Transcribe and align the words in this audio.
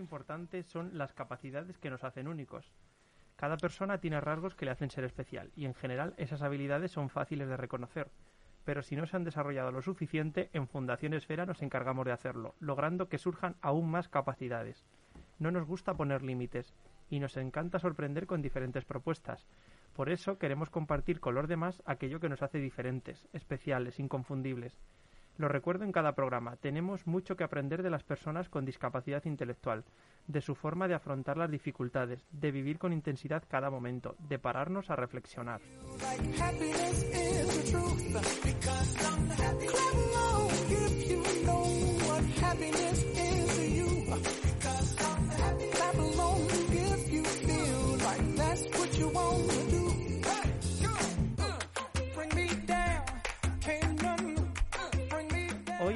importante 0.00 0.64
son 0.64 0.98
las 0.98 1.12
capacidades 1.12 1.78
que 1.78 1.90
nos 1.90 2.02
hacen 2.02 2.26
únicos. 2.26 2.72
Cada 3.36 3.56
persona 3.56 3.98
tiene 3.98 4.20
rasgos 4.20 4.54
que 4.54 4.64
le 4.64 4.72
hacen 4.72 4.90
ser 4.90 5.04
especial 5.04 5.50
y 5.54 5.64
en 5.64 5.74
general 5.74 6.14
esas 6.16 6.42
habilidades 6.42 6.90
son 6.90 7.08
fáciles 7.08 7.48
de 7.48 7.56
reconocer. 7.56 8.10
Pero 8.64 8.82
si 8.82 8.96
no 8.96 9.06
se 9.06 9.16
han 9.16 9.24
desarrollado 9.24 9.72
lo 9.72 9.80
suficiente, 9.80 10.50
en 10.52 10.68
Fundación 10.68 11.14
Esfera 11.14 11.46
nos 11.46 11.62
encargamos 11.62 12.04
de 12.04 12.12
hacerlo, 12.12 12.54
logrando 12.60 13.08
que 13.08 13.18
surjan 13.18 13.56
aún 13.62 13.90
más 13.90 14.08
capacidades. 14.08 14.84
No 15.38 15.50
nos 15.50 15.66
gusta 15.66 15.94
poner 15.94 16.22
límites 16.22 16.74
y 17.08 17.18
nos 17.18 17.36
encanta 17.36 17.78
sorprender 17.78 18.26
con 18.26 18.42
diferentes 18.42 18.84
propuestas. 18.84 19.46
Por 19.94 20.10
eso 20.10 20.38
queremos 20.38 20.70
compartir 20.70 21.20
con 21.20 21.34
los 21.34 21.48
demás 21.48 21.82
aquello 21.86 22.20
que 22.20 22.28
nos 22.28 22.42
hace 22.42 22.58
diferentes, 22.58 23.26
especiales, 23.32 23.98
inconfundibles. 23.98 24.78
Lo 25.40 25.48
recuerdo 25.48 25.84
en 25.84 25.92
cada 25.92 26.14
programa, 26.14 26.56
tenemos 26.56 27.06
mucho 27.06 27.34
que 27.34 27.44
aprender 27.44 27.82
de 27.82 27.88
las 27.88 28.02
personas 28.02 28.50
con 28.50 28.66
discapacidad 28.66 29.24
intelectual, 29.24 29.84
de 30.26 30.42
su 30.42 30.54
forma 30.54 30.86
de 30.86 30.92
afrontar 30.92 31.38
las 31.38 31.50
dificultades, 31.50 32.26
de 32.30 32.50
vivir 32.50 32.78
con 32.78 32.92
intensidad 32.92 33.42
cada 33.48 33.70
momento, 33.70 34.16
de 34.28 34.38
pararnos 34.38 34.90
a 34.90 34.96
reflexionar. 34.96 35.62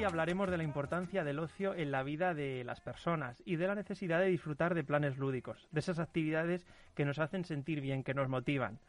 Hoy 0.04 0.08
hablaremos 0.08 0.50
de 0.50 0.58
la 0.58 0.64
importancia 0.64 1.24
del 1.24 1.38
ocio 1.38 1.74
en 1.74 1.90
la 1.90 2.02
vida 2.02 2.34
de 2.34 2.62
las 2.62 2.82
personas 2.82 3.42
y 3.46 3.56
de 3.56 3.66
la 3.66 3.74
necesidad 3.74 4.20
de 4.20 4.26
disfrutar 4.26 4.74
de 4.74 4.84
planes 4.84 5.16
lúdicos, 5.16 5.66
de 5.72 5.80
esas 5.80 5.98
actividades 5.98 6.66
que 6.94 7.06
nos 7.06 7.18
hacen 7.18 7.46
sentir 7.46 7.80
bien, 7.80 8.04
que 8.04 8.12
nos 8.12 8.28
motivan. 8.28 8.80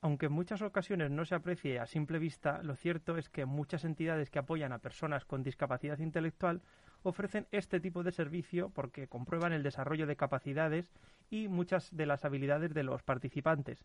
Aunque 0.00 0.26
en 0.26 0.32
muchas 0.32 0.62
ocasiones 0.62 1.10
no 1.10 1.24
se 1.24 1.34
aprecie 1.34 1.80
a 1.80 1.86
simple 1.86 2.20
vista, 2.20 2.62
lo 2.62 2.76
cierto 2.76 3.18
es 3.18 3.28
que 3.28 3.44
muchas 3.44 3.84
entidades 3.84 4.30
que 4.30 4.38
apoyan 4.38 4.72
a 4.72 4.78
personas 4.78 5.24
con 5.24 5.42
discapacidad 5.42 5.98
intelectual 5.98 6.62
ofrecen 7.02 7.48
este 7.50 7.80
tipo 7.80 8.04
de 8.04 8.12
servicio 8.12 8.70
porque 8.70 9.08
comprueban 9.08 9.52
el 9.52 9.64
desarrollo 9.64 10.06
de 10.06 10.14
capacidades 10.14 10.92
y 11.28 11.48
muchas 11.48 11.90
de 11.90 12.06
las 12.06 12.24
habilidades 12.24 12.72
de 12.72 12.84
los 12.84 13.02
participantes. 13.02 13.82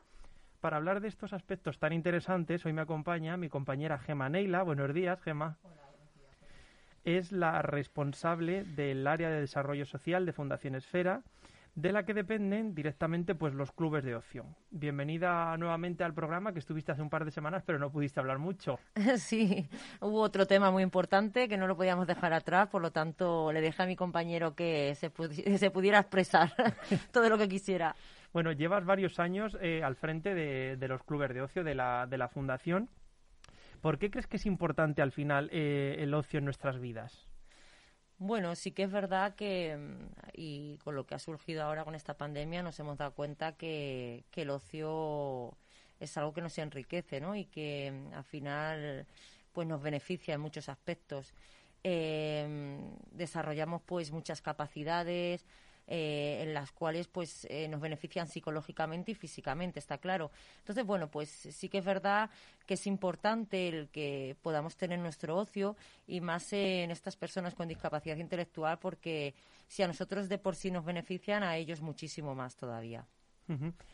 Para 0.62 0.78
hablar 0.78 1.02
de 1.02 1.08
estos 1.08 1.34
aspectos 1.34 1.80
tan 1.80 1.92
interesantes, 1.92 2.68
hoy 2.68 2.74
me 2.74 2.82
acompaña 2.82 3.36
mi 3.36 3.50
compañera 3.50 3.98
Gema 3.98 4.30
Neila. 4.30 4.62
Buenos 4.62 4.94
días, 4.94 5.20
Gema 5.24 5.58
es 7.08 7.32
la 7.32 7.62
responsable 7.62 8.66
del 8.66 9.08
área 9.08 9.30
de 9.30 9.40
desarrollo 9.40 9.86
social 9.86 10.26
de 10.26 10.34
Fundación 10.34 10.76
Esfera, 10.76 11.22
de 11.74 11.94
la 11.94 12.04
que 12.04 12.14
dependen 12.14 12.76
directamente 12.76 13.34
pues 13.34 13.54
los 13.54 13.72
clubes 13.72 14.04
de 14.04 14.16
ocio. 14.16 14.46
Bienvenida 14.72 15.56
nuevamente 15.56 16.04
al 16.04 16.14
programa 16.14 16.52
que 16.52 16.60
estuviste 16.60 16.92
hace 16.92 17.02
un 17.02 17.10
par 17.10 17.24
de 17.24 17.32
semanas, 17.32 17.64
pero 17.66 17.80
no 17.80 17.90
pudiste 17.92 18.20
hablar 18.20 18.40
mucho. 18.40 18.80
Sí, 19.18 19.66
hubo 20.02 20.20
otro 20.20 20.48
tema 20.48 20.70
muy 20.70 20.84
importante 20.84 21.48
que 21.48 21.58
no 21.58 21.66
lo 21.66 21.78
podíamos 21.78 22.08
dejar 22.08 22.34
atrás, 22.34 22.68
por 22.68 22.82
lo 22.82 22.92
tanto 22.92 23.54
le 23.54 23.62
dejé 23.62 23.84
a 23.84 23.86
mi 23.86 23.96
compañero 23.96 24.54
que 24.54 24.94
se, 24.96 25.10
pudiera 25.72 26.00
expresar 26.00 26.52
todo 27.14 27.30
lo 27.30 27.38
que 27.38 27.48
quisiera. 27.48 27.96
Bueno, 28.34 28.52
llevas 28.52 28.84
varios 28.84 29.18
años 29.20 29.58
eh, 29.62 29.82
al 29.82 29.96
frente 29.96 30.36
de, 30.36 30.76
de, 30.76 30.88
los 30.90 31.04
clubes 31.04 31.34
de 31.34 31.42
ocio 31.42 31.64
de 31.64 31.74
la, 31.74 32.06
de 32.06 32.18
la 32.18 32.28
Fundación 32.28 32.90
¿Por 33.82 34.00
qué 34.00 34.10
crees 34.10 34.28
que 34.28 34.38
es 34.38 34.46
importante 34.46 35.02
al 35.02 35.12
final 35.12 35.50
eh, 35.52 35.98
el 36.00 36.14
ocio 36.14 36.40
en 36.40 36.46
nuestras 36.46 36.80
vidas? 36.80 37.28
Bueno, 38.20 38.56
sí 38.56 38.72
que 38.72 38.84
es 38.84 38.92
verdad 38.92 39.36
que, 39.36 39.78
mm, 39.78 40.30
y 40.34 40.78
con 40.80 40.96
lo 40.96 41.06
que 41.06 41.16
ha 41.16 41.20
surgido 41.20 41.64
ahora 41.64 41.84
con 41.84 41.94
esta 41.94 42.18
pandemia, 42.18 42.64
nos 42.64 42.80
hemos 42.80 42.98
dado 42.98 43.14
cuenta 43.14 43.56
que, 43.56 44.26
el 44.36 44.50
ocio 44.50 45.56
es 46.00 46.18
algo 46.18 46.34
que 46.34 46.42
nos 46.42 46.58
enriquece, 46.58 47.22
¿no? 47.22 47.36
Y 47.36 47.46
que 47.46 47.92
mm, 47.92 48.14
al 48.14 48.24
final 48.24 49.06
pues 49.54 49.68
nos 49.68 49.82
beneficia 49.82 50.36
en 50.36 50.42
muchos 50.42 50.70
aspectos. 50.70 51.34
Eh, 51.84 52.80
desarrollamos 53.12 53.82
pues 53.84 54.12
muchas 54.12 54.42
capacidades, 54.42 55.46
eh, 55.88 56.40
en 56.44 56.54
las 56.54 56.72
cuales 56.72 57.08
pues 57.08 57.48
eh, 57.50 57.68
nos 57.68 57.82
benefician 57.82 58.28
psicológicamente 58.28 59.12
y 59.12 59.16
físicamente, 59.16 59.80
está 59.80 59.98
claro. 59.98 60.32
Entonces, 60.60 60.86
bueno, 60.86 61.10
pues 61.10 61.30
sí 61.30 61.70
que 61.70 61.80
es 61.80 61.86
verdad 61.86 62.30
que 62.66 62.74
es 62.74 62.86
importante 62.88 63.68
el 63.68 63.90
que 63.90 64.36
podamos 64.42 64.76
tener 64.76 65.00
nuestro 65.00 65.38
ocio 65.38 65.76
y 66.06 66.22
más 66.22 66.52
en 66.54 66.92
estas 66.92 67.16
personas 67.16 67.56
con 67.56 67.68
discapacidad 67.68 68.18
intelectual 68.18 68.80
porque 68.80 69.34
si 69.68 69.84
a 69.84 69.88
nosotros 69.88 70.30
de 70.30 70.38
por 70.38 70.56
sí 70.56 70.72
nos 70.72 70.86
benefician, 70.86 71.44
a 71.44 71.58
ellos 71.58 71.82
muchísimo 71.82 72.36
más 72.36 72.56
todavía. 72.56 73.06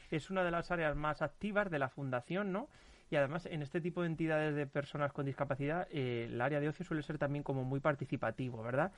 Es 0.10 0.32
una 0.32 0.44
de 0.44 0.52
las 0.52 0.72
áreas 0.72 0.96
más 0.96 1.22
activas 1.22 1.70
de 1.70 1.78
la 1.78 1.90
fundación, 1.90 2.52
¿no? 2.52 2.70
Y 3.12 3.16
además, 3.16 3.46
en 3.46 3.62
este 3.62 3.80
tipo 3.80 4.02
de 4.02 4.08
entidades 4.08 4.56
de 4.56 4.66
personas 4.66 5.14
con 5.14 5.28
discapacidad, 5.28 5.88
eh, 5.92 6.26
el 6.26 6.42
área 6.42 6.60
de 6.60 6.70
ocio 6.70 6.84
suele 6.84 7.04
ser 7.04 7.20
también 7.20 7.44
como 7.44 7.64
muy 7.64 7.80
participativo, 7.80 8.64
¿verdad? 8.64 8.92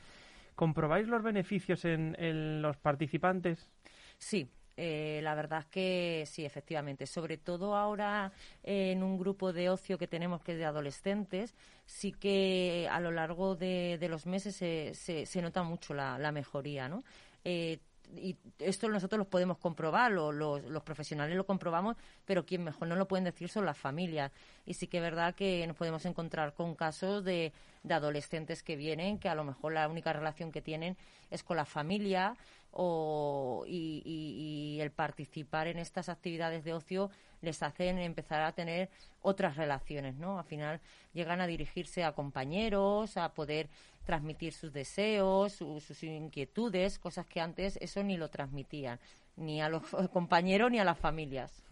¿Comprobáis 0.55 1.07
los 1.07 1.21
beneficios 1.21 1.85
en, 1.85 2.61
los 2.61 2.77
participantes? 2.77 3.69
Sí, 4.17 4.49
eh, 4.77 5.19
la 5.21 5.35
verdad 5.35 5.59
es 5.59 5.65
que 5.65 6.23
sí, 6.25 6.45
efectivamente. 6.45 7.05
Sobre 7.05 7.37
todo 7.37 7.75
ahora 7.75 8.31
en 8.63 9.03
un 9.03 9.17
grupo 9.17 9.53
de 9.53 9.69
ocio 9.69 9.97
que 9.97 10.07
tenemos 10.07 10.41
que 10.41 10.53
es 10.53 10.57
de 10.57 10.65
adolescentes, 10.65 11.55
sí 11.85 12.13
que 12.13 12.87
a 12.89 12.99
lo 12.99 13.11
largo 13.11 13.55
de, 13.55 13.97
los 14.09 14.25
meses 14.25 14.55
se, 14.55 14.93
se, 14.93 15.41
nota 15.41 15.63
mucho 15.63 15.93
la, 15.93 16.31
mejoría, 16.31 16.87
¿no? 16.87 17.03
Eh, 17.43 17.79
y 18.15 18.37
esto 18.59 18.89
nosotros 18.89 19.19
lo 19.19 19.25
podemos 19.25 19.57
comprobar, 19.57 20.11
los 20.11 20.83
profesionales 20.83 21.35
lo 21.35 21.45
comprobamos, 21.45 21.95
pero 22.25 22.45
quien 22.45 22.63
mejor 22.63 22.87
no 22.87 22.95
lo 22.95 23.07
pueden 23.07 23.25
decir 23.25 23.49
son 23.49 23.65
las 23.65 23.77
familias. 23.77 24.31
Y 24.65 24.73
sí 24.73 24.87
que 24.87 24.97
es 24.97 25.03
verdad 25.03 25.35
que 25.35 25.65
nos 25.67 25.75
podemos 25.75 26.05
encontrar 26.05 26.53
con 26.53 26.75
casos 26.75 27.23
de, 27.23 27.53
de 27.83 27.93
adolescentes 27.93 28.63
que 28.63 28.75
vienen, 28.75 29.19
que 29.19 29.29
a 29.29 29.35
lo 29.35 29.43
mejor 29.43 29.73
la 29.73 29.87
única 29.87 30.13
relación 30.13 30.51
que 30.51 30.61
tienen 30.61 30.97
es 31.29 31.43
con 31.43 31.57
la 31.57 31.65
familia 31.65 32.35
o, 32.77 33.63
y, 33.67 34.01
y, 34.05 34.81
el 34.81 34.91
participar 34.91 35.67
en 35.67 35.79
estas 35.79 36.09
actividades 36.09 36.65
de 36.65 36.73
ocio 36.73 37.09
les 37.41 37.63
hacen 37.63 37.99
empezar 37.99 38.41
a 38.41 38.51
tener 38.51 38.89
otras 39.21 39.55
relaciones, 39.55 40.15
¿no? 40.15 40.39
Al 40.39 40.45
final 40.45 40.81
llegan 41.13 41.39
a 41.39 41.47
dirigirse 41.47 42.03
a 42.03 42.11
compañeros, 42.11 43.15
a 43.15 43.33
poder 43.33 43.69
transmitir 44.05 44.53
sus 44.53 44.71
deseos, 44.71 45.53
sus 45.53 46.03
inquietudes, 46.03 46.99
cosas 46.99 47.25
que 47.25 47.41
antes 47.41 47.77
eso 47.81 48.03
ni 48.03 48.17
lo 48.17 48.29
transmitían, 48.29 48.99
ni 49.35 49.61
a 49.61 49.69
los 49.69 49.83
compañeros 50.13 50.71
ni 50.71 50.79
a 50.79 50.85
las 50.85 50.97
familias. 50.97 51.63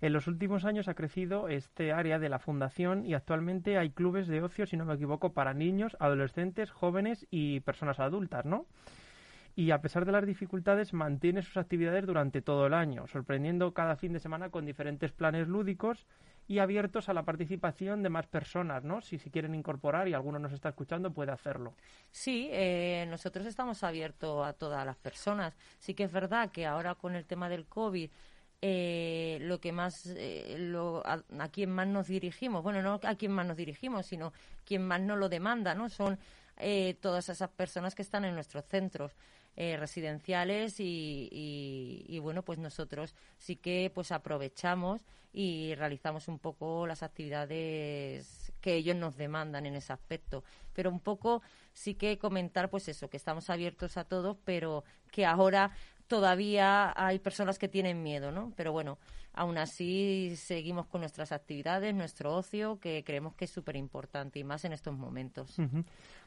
En 0.00 0.12
los 0.12 0.26
últimos 0.28 0.64
años 0.64 0.86
ha 0.88 0.94
crecido 0.94 1.48
este 1.48 1.92
área 1.92 2.18
de 2.18 2.28
la 2.28 2.38
fundación 2.38 3.04
y 3.04 3.14
actualmente 3.14 3.78
hay 3.78 3.90
clubes 3.90 4.28
de 4.28 4.42
ocio, 4.42 4.66
si 4.66 4.76
no 4.76 4.84
me 4.84 4.94
equivoco, 4.94 5.32
para 5.32 5.54
niños, 5.54 5.96
adolescentes, 5.98 6.70
jóvenes 6.70 7.26
y 7.30 7.60
personas 7.60 7.98
adultas, 7.98 8.44
¿no? 8.44 8.66
y 9.58 9.72
a 9.72 9.80
pesar 9.80 10.04
de 10.04 10.12
las 10.12 10.24
dificultades 10.24 10.92
mantiene 10.92 11.42
sus 11.42 11.56
actividades 11.56 12.06
durante 12.06 12.40
todo 12.42 12.68
el 12.68 12.74
año, 12.74 13.08
sorprendiendo 13.08 13.74
cada 13.74 13.96
fin 13.96 14.12
de 14.12 14.20
semana 14.20 14.50
con 14.50 14.64
diferentes 14.64 15.10
planes 15.10 15.48
lúdicos 15.48 16.06
y 16.48 16.58
abiertos 16.58 17.08
a 17.08 17.14
la 17.14 17.22
participación 17.24 18.02
de 18.02 18.08
más 18.08 18.26
personas, 18.26 18.82
¿no? 18.82 19.02
Si 19.02 19.18
se 19.18 19.30
quieren 19.30 19.54
incorporar 19.54 20.08
y 20.08 20.14
alguno 20.14 20.38
nos 20.38 20.52
está 20.52 20.70
escuchando, 20.70 21.12
puede 21.12 21.30
hacerlo. 21.30 21.74
Sí, 22.10 22.48
eh, 22.50 23.06
nosotros 23.08 23.46
estamos 23.46 23.84
abiertos 23.84 24.46
a 24.46 24.54
todas 24.54 24.84
las 24.84 24.96
personas. 24.96 25.54
Sí 25.78 25.94
que 25.94 26.04
es 26.04 26.12
verdad 26.12 26.50
que 26.50 26.66
ahora 26.66 26.94
con 26.94 27.14
el 27.14 27.26
tema 27.26 27.50
del 27.50 27.66
COVID 27.66 28.10
eh, 28.60 29.38
lo 29.42 29.60
que 29.60 29.70
más 29.70 30.06
eh, 30.06 30.74
a, 31.04 31.22
a, 31.38 31.48
quien 31.48 31.70
más 31.70 31.86
nos 31.86 32.08
dirigimos 32.08 32.60
bueno 32.64 32.82
no 32.82 32.98
a 33.04 33.14
quien 33.14 33.30
más 33.30 33.46
nos 33.46 33.56
dirigimos 33.56 34.06
sino 34.06 34.32
quien 34.64 34.82
más 34.84 35.00
nos 35.00 35.16
lo 35.16 35.28
demanda 35.28 35.76
no 35.76 35.88
son 35.88 36.18
eh, 36.56 36.96
todas 37.00 37.28
esas 37.28 37.50
personas 37.50 37.94
que 37.94 38.02
están 38.02 38.24
en 38.24 38.34
nuestros 38.34 38.64
centros 38.64 39.14
eh, 39.60 39.76
residenciales 39.76 40.78
y, 40.78 41.28
y, 42.06 42.18
bueno 42.20 42.44
pues 42.44 42.60
nosotros 42.60 43.16
sí 43.38 43.56
que 43.56 43.90
pues 43.92 44.12
aprovechamos 44.12 45.04
y 45.32 45.74
realizamos 45.74 46.28
un 46.28 46.38
poco 46.38 46.86
las 46.86 47.02
actividades 47.02 48.52
que 48.60 48.74
ellos 48.74 48.94
nos 48.94 49.16
demandan 49.16 49.66
en 49.66 49.74
ese 49.74 49.92
aspecto 49.92 50.44
pero 50.74 50.90
un 50.90 51.00
poco 51.00 51.42
sí 51.72 51.94
que 51.94 52.18
comentar 52.18 52.70
pues 52.70 52.86
eso 52.86 53.10
que 53.10 53.16
estamos 53.16 53.50
abiertos 53.50 53.96
a 53.96 54.04
todos 54.04 54.36
pero 54.44 54.84
que 55.10 55.26
ahora 55.26 55.72
todavía 56.06 56.92
hay 56.96 57.18
personas 57.18 57.58
que 57.58 57.68
tienen 57.68 58.02
miedo, 58.02 58.32
¿no? 58.32 58.52
Pero 58.56 58.72
bueno, 58.72 58.98
aún 59.38 59.56
así 59.56 60.32
seguimos 60.34 60.86
con 60.86 61.00
nuestras 61.00 61.30
actividades, 61.30 61.94
nuestro 61.94 62.34
ocio, 62.34 62.80
que 62.80 63.04
creemos 63.04 63.34
que 63.34 63.44
es 63.44 63.50
súper 63.52 63.76
importante 63.76 64.40
y 64.40 64.44
más 64.44 64.64
en 64.64 64.72
estos 64.72 64.96
momentos. 64.96 65.56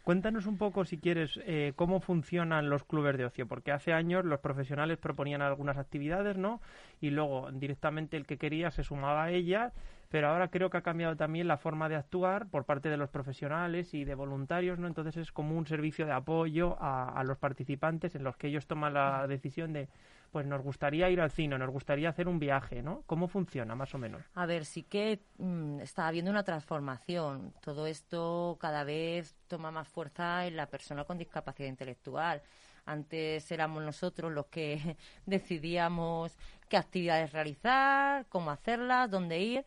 Cuéntanos 0.04 0.46
un 0.46 0.58
poco, 0.58 0.86
si 0.86 0.98
quieres, 0.98 1.38
eh, 1.46 1.74
cómo 1.76 2.00
funcionan 2.00 2.70
los 2.70 2.86
clubes 2.86 3.18
de 3.18 3.26
ocio, 3.26 3.48
porque 3.48 3.74
hace 3.74 3.92
años 3.92 4.24
los 4.24 4.40
profesionales 4.40 4.98
proponían 4.98 5.42
algunas 5.42 5.78
actividades, 5.78 6.38
¿no? 6.38 6.62
Y 7.02 7.10
luego 7.10 7.52
directamente 7.52 8.16
el 8.16 8.26
que 8.26 8.38
quería 8.38 8.72
se 8.72 8.84
sumaba 8.84 9.26
a 9.26 9.32
ellas, 9.32 9.74
pero 10.10 10.30
ahora 10.30 10.48
creo 10.48 10.70
que 10.70 10.78
ha 10.78 10.82
cambiado 10.82 11.18
también 11.18 11.50
la 11.50 11.58
forma 11.58 11.90
de 11.90 11.98
actuar 11.98 12.48
por 12.48 12.64
parte 12.64 12.90
de 12.90 12.98
los 12.98 13.10
profesionales 13.10 13.94
y 13.94 14.06
de 14.06 14.16
voluntarios, 14.16 14.80
¿no? 14.80 14.88
Entonces 14.88 15.18
es 15.18 15.32
como 15.34 15.58
un 15.58 15.68
servicio 15.68 16.06
de 16.06 16.14
apoyo 16.14 16.78
a, 16.80 17.22
los 17.26 17.38
participantes 17.38 18.16
en 18.16 18.24
los 18.24 18.38
que 18.38 18.48
ellos 18.48 18.68
toman 18.68 18.94
la 18.94 19.28
decisión 19.28 19.74
de, 19.74 19.90
pues 20.32 20.46
nos 20.46 20.62
gustaría 20.62 21.10
ir 21.10 21.20
al 21.22 21.32
cine, 21.32 21.58
nos 21.58 21.70
gustaría 21.70 22.10
hacer 22.10 22.28
un 22.28 22.40
viaje, 22.40 22.82
¿no? 22.82 23.04
¿Cómo 23.06 23.28
funciona 23.28 23.76
más 23.76 23.94
o 23.94 23.98
menos? 23.98 24.24
A 24.34 24.46
ver, 24.46 24.66
sí 24.66 24.84
que 24.84 25.20
mm, 25.38 25.82
está 25.82 26.08
habiendo 26.08 26.32
una 26.32 26.44
transformación. 26.44 27.54
Todo 27.62 27.86
esto 27.86 28.58
cada 28.60 28.84
vez 28.84 29.36
toma 29.48 29.72
más 29.72 29.88
fuerza 29.88 30.48
en 30.48 30.56
la 30.56 30.68
persona 30.68 31.04
con 31.04 31.18
discapacidad 31.18 31.68
intelectual. 31.68 32.42
Antes 32.86 33.52
éramos 33.52 33.84
nosotros 33.84 34.32
los 34.32 34.48
que 34.48 34.98
decidíamos 35.26 36.38
qué 36.70 36.78
actividades 36.78 37.34
realizar, 37.34 38.26
cómo 38.30 38.52
hacerlas, 38.52 39.12
dónde 39.12 39.40
ir 39.40 39.66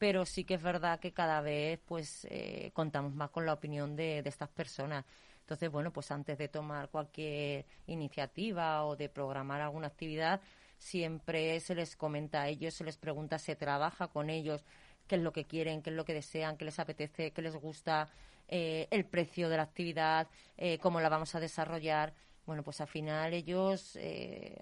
pero 0.00 0.24
sí 0.24 0.44
que 0.44 0.54
es 0.54 0.62
verdad 0.62 0.98
que 0.98 1.12
cada 1.12 1.42
vez 1.42 1.78
pues 1.84 2.26
eh, 2.30 2.70
contamos 2.72 3.14
más 3.14 3.28
con 3.28 3.44
la 3.44 3.52
opinión 3.52 3.96
de, 3.96 4.20
estas 4.24 4.48
personas. 4.48 5.04
Entonces, 5.50 5.72
bueno, 5.72 5.92
pues 5.92 6.12
antes 6.12 6.38
de 6.38 6.46
tomar 6.46 6.90
cualquier 6.90 7.66
iniciativa 7.88 8.84
o 8.84 8.94
de 8.94 9.08
programar 9.08 9.60
alguna 9.60 9.88
actividad, 9.88 10.40
siempre 10.78 11.58
se 11.58 11.74
les 11.74 11.96
comenta 11.96 12.42
a 12.42 12.48
ellos, 12.48 12.74
se 12.74 12.84
les 12.84 12.96
pregunta, 12.96 13.36
se 13.36 13.56
trabaja 13.56 14.06
con 14.06 14.30
ellos 14.30 14.64
qué 15.08 15.16
es 15.16 15.22
lo 15.22 15.32
que 15.32 15.46
quieren, 15.46 15.82
qué 15.82 15.90
es 15.90 15.96
lo 15.96 16.04
que 16.04 16.14
desean, 16.14 16.56
qué 16.56 16.64
les 16.64 16.78
apetece, 16.78 17.32
qué 17.32 17.42
les 17.42 17.56
gusta, 17.56 18.08
eh, 18.46 18.86
el 18.92 19.04
precio 19.06 19.48
de 19.48 19.56
la 19.56 19.64
actividad, 19.64 20.28
eh, 20.56 20.78
cómo 20.78 21.00
la 21.00 21.08
vamos 21.08 21.34
a 21.34 21.40
desarrollar. 21.40 22.14
Bueno, 22.46 22.62
pues 22.62 22.80
al 22.80 22.86
final 22.86 23.34
ellos, 23.34 23.98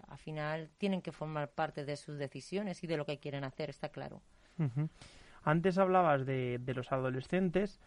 al 0.08 0.18
final 0.18 0.70
tienen 0.78 1.02
que 1.02 1.12
formar 1.12 1.50
parte 1.50 1.84
de 1.84 1.96
sus 1.96 2.16
decisiones 2.16 2.82
y 2.82 2.86
de 2.86 2.96
lo 2.96 3.04
que 3.04 3.18
quieren 3.18 3.44
hacer, 3.44 3.68
está 3.68 3.90
claro. 3.90 4.22
Antes 5.42 5.76
hablabas 5.78 6.24
de, 6.24 6.60
los 6.74 6.90
adolescentes 6.92 7.78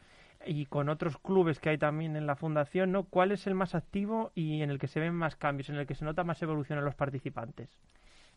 y 0.46 0.66
con 0.66 0.90
otros 0.90 1.18
clubes 1.18 1.60
que 1.60 1.70
hay 1.70 1.78
también 1.78 2.16
en 2.16 2.28
la 2.28 2.36
fundación, 2.36 2.92
¿no? 2.92 3.04
¿Cuál 3.04 3.32
es 3.32 3.48
el 3.48 3.56
más 3.56 3.76
activo 3.76 4.32
y 4.36 4.62
en 4.62 4.70
el 4.70 4.80
que 4.80 4.88
se 4.88 5.00
ven 5.00 5.14
más 5.14 5.36
cambios, 5.36 5.70
en 5.70 5.76
el 5.76 5.88
que 5.88 5.96
se 5.96 6.06
nota 6.06 6.24
más 6.24 6.42
evolución 6.42 6.80
en 6.80 6.86
los 6.86 6.96
participantes? 6.96 7.70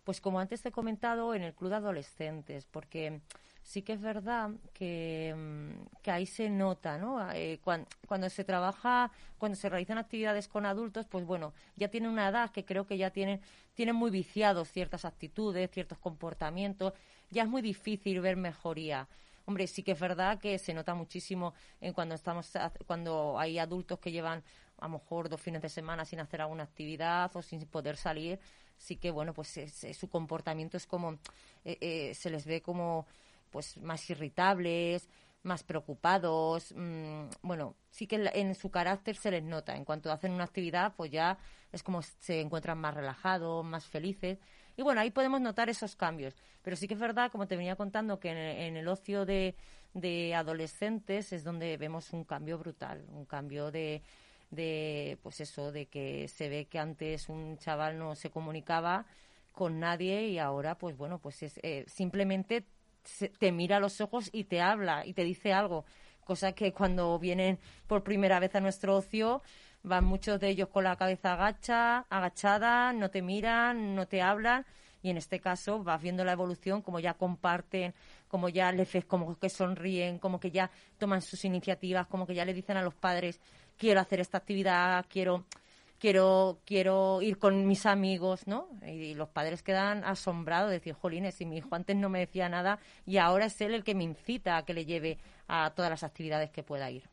Pues 0.04 0.20
como 0.20 0.38
antes 0.38 0.60
te 0.62 0.68
he 0.68 0.72
comentado, 0.72 1.34
en 1.34 1.42
el 1.42 1.54
club 1.54 1.70
de 1.70 1.76
adolescentes, 1.76 2.66
porque 2.66 3.20
sí 3.62 3.82
que 3.82 3.94
es 3.94 4.00
verdad 4.00 4.50
que, 4.74 5.34
mm, 5.34 6.10
ahí 6.10 6.26
se 6.26 6.50
nota, 6.50 6.98
¿no? 6.98 7.30
Eh, 7.32 7.58
cuando, 7.62 8.28
se 8.28 8.44
trabaja, 8.44 9.10
cuando 9.38 9.56
se 9.56 9.68
realizan 9.70 9.96
actividades 9.96 10.46
con 10.46 10.66
adultos, 10.66 11.06
pues 11.06 11.24
bueno, 11.24 11.54
ya 11.76 11.88
tienen 11.88 12.10
una 12.10 12.28
edad 12.28 12.50
que 12.50 12.64
creo 12.66 12.86
que 12.86 12.98
ya 12.98 13.10
tienen, 13.10 13.40
tienen 13.74 13.96
muy 13.96 14.10
viciados 14.10 14.70
ciertas 14.70 15.06
actitudes, 15.06 15.70
ciertos 15.70 15.98
comportamientos, 15.98 16.92
ya 17.30 17.44
es 17.44 17.48
muy 17.48 17.62
difícil 17.62 18.20
ver 18.20 18.36
mejoría. 18.36 19.08
Hombre, 19.46 19.66
sí 19.66 19.82
que 19.82 19.92
es 19.92 20.00
verdad 20.00 20.38
que 20.38 20.58
se 20.58 20.72
nota 20.72 20.94
muchísimo 20.94 21.54
en 21.80 21.92
cuando 21.92 22.14
estamos 22.14 22.50
cuando 22.86 23.38
hay 23.38 23.58
adultos 23.58 23.98
que 23.98 24.10
llevan 24.10 24.42
a 24.78 24.86
lo 24.86 24.94
mejor 24.94 25.28
dos 25.28 25.40
fines 25.40 25.62
de 25.62 25.68
semana 25.68 26.04
sin 26.04 26.20
hacer 26.20 26.40
alguna 26.40 26.64
actividad 26.64 27.30
o 27.36 27.42
sin 27.42 27.64
poder 27.66 27.96
salir, 27.96 28.40
sí 28.76 28.96
que 28.96 29.10
bueno, 29.10 29.34
pues 29.34 29.60
su 29.98 30.08
comportamiento 30.08 30.76
es 30.76 30.86
como 30.86 31.18
eh, 31.64 31.78
eh, 31.80 32.14
se 32.14 32.30
les 32.30 32.46
ve 32.46 32.62
como 32.62 33.06
pues 33.50 33.76
más 33.76 34.08
irritables, 34.10 35.08
más 35.44 35.62
preocupados. 35.62 36.72
Mm, 36.74 37.28
bueno, 37.42 37.76
sí 37.90 38.06
que 38.06 38.30
en, 38.34 38.54
su 38.54 38.70
carácter 38.70 39.16
se 39.16 39.30
les 39.30 39.44
nota. 39.44 39.76
En 39.76 39.84
cuanto 39.84 40.10
hacen 40.10 40.32
una 40.32 40.44
actividad, 40.44 40.94
pues 40.96 41.10
ya 41.12 41.38
es 41.70 41.82
como 41.82 42.02
se 42.02 42.40
encuentran 42.40 42.78
más 42.78 42.94
relajados, 42.94 43.64
más 43.64 43.84
felices. 43.84 44.38
Y 44.76 44.82
bueno, 44.82 45.00
ahí 45.00 45.10
podemos 45.10 45.40
notar 45.40 45.68
esos 45.68 45.96
cambios. 45.96 46.34
Pero 46.62 46.76
sí 46.76 46.88
que 46.88 46.94
es 46.94 47.00
verdad, 47.00 47.30
como 47.30 47.46
te 47.46 47.56
venía 47.56 47.76
contando, 47.76 48.18
que 48.18 48.30
en, 48.30 48.76
el 48.76 48.88
ocio 48.88 49.24
de, 49.24 49.54
de, 49.92 50.34
adolescentes 50.34 51.32
es 51.32 51.44
donde 51.44 51.76
vemos 51.76 52.12
un 52.12 52.24
cambio 52.24 52.58
brutal, 52.58 53.04
un 53.12 53.24
cambio 53.24 53.70
de, 53.70 54.02
de, 54.50 55.18
pues 55.22 55.40
eso, 55.40 55.72
de 55.72 55.86
que 55.86 56.28
se 56.28 56.48
ve 56.48 56.66
que 56.66 56.78
antes 56.78 57.28
un 57.28 57.58
chaval 57.58 57.98
no 57.98 58.14
se 58.14 58.30
comunicaba 58.30 59.06
con 59.52 59.78
nadie 59.78 60.28
y 60.28 60.38
ahora, 60.38 60.76
pues 60.76 60.96
bueno, 60.96 61.18
pues 61.18 61.42
es, 61.42 61.60
eh, 61.62 61.84
simplemente 61.86 62.64
te 63.38 63.52
mira 63.52 63.76
a 63.76 63.80
los 63.80 64.00
ojos 64.00 64.30
y 64.32 64.44
te 64.44 64.60
habla 64.60 65.06
y 65.06 65.12
te 65.12 65.24
dice 65.24 65.52
algo, 65.52 65.84
cosa 66.24 66.52
que 66.52 66.72
cuando 66.72 67.18
vienen 67.18 67.58
por 67.86 68.02
primera 68.02 68.40
vez 68.40 68.54
a 68.54 68.60
nuestro 68.60 68.96
ocio 68.96 69.42
van 69.84 70.04
muchos 70.04 70.40
de 70.40 70.48
ellos 70.48 70.68
con 70.68 70.84
la 70.84 70.96
cabeza 70.96 71.34
agacha, 71.34 72.06
agachada, 72.10 72.92
no 72.92 73.10
te 73.10 73.22
miran, 73.22 73.94
no 73.94 74.08
te 74.08 74.20
hablan 74.20 74.66
y 75.02 75.10
en 75.10 75.18
este 75.18 75.38
caso 75.38 75.84
vas 75.84 76.00
viendo 76.00 76.24
la 76.24 76.32
evolución 76.32 76.82
como 76.82 76.98
ya 76.98 77.14
comparten, 77.14 77.94
como 78.26 78.48
ya 78.48 78.72
les 78.72 79.04
como 79.04 79.38
que 79.38 79.50
sonríen, 79.50 80.18
como 80.18 80.40
que 80.40 80.50
ya 80.50 80.70
toman 80.98 81.20
sus 81.20 81.44
iniciativas, 81.44 82.06
como 82.06 82.26
que 82.26 82.34
ya 82.34 82.44
le 82.44 82.54
dicen 82.54 82.78
a 82.78 82.82
los 82.82 82.94
padres 82.94 83.38
quiero 83.76 84.00
hacer 84.00 84.20
esta 84.20 84.38
actividad, 84.38 85.04
quiero 85.08 85.44
quiero, 85.98 86.58
quiero 86.64 87.22
ir 87.22 87.38
con 87.38 87.66
mis 87.66 87.86
amigos, 87.86 88.46
¿no? 88.46 88.68
Y, 88.86 89.14
los 89.14 89.28
padres 89.28 89.62
quedan 89.62 90.04
asombrados 90.04 90.70
de 90.70 90.78
decir, 90.78 90.94
jolines, 90.94 91.34
si 91.34 91.46
mi 91.46 91.58
hijo 91.58 91.74
antes 91.74 91.96
no 91.96 92.08
me 92.08 92.18
decía 92.18 92.48
nada 92.48 92.78
y 93.06 93.18
ahora 93.18 93.46
es 93.46 93.60
él 93.60 93.74
el 93.74 93.84
que 93.84 93.94
me 93.94 94.04
incita 94.04 94.56
a 94.56 94.64
que 94.64 94.74
le 94.74 94.84
lleve 94.84 95.18
a 95.48 95.70
todas 95.70 95.90
las 95.90 96.02
actividades 96.02 96.50
que 96.50 96.62
pueda 96.62 96.90
ir. 96.90 97.04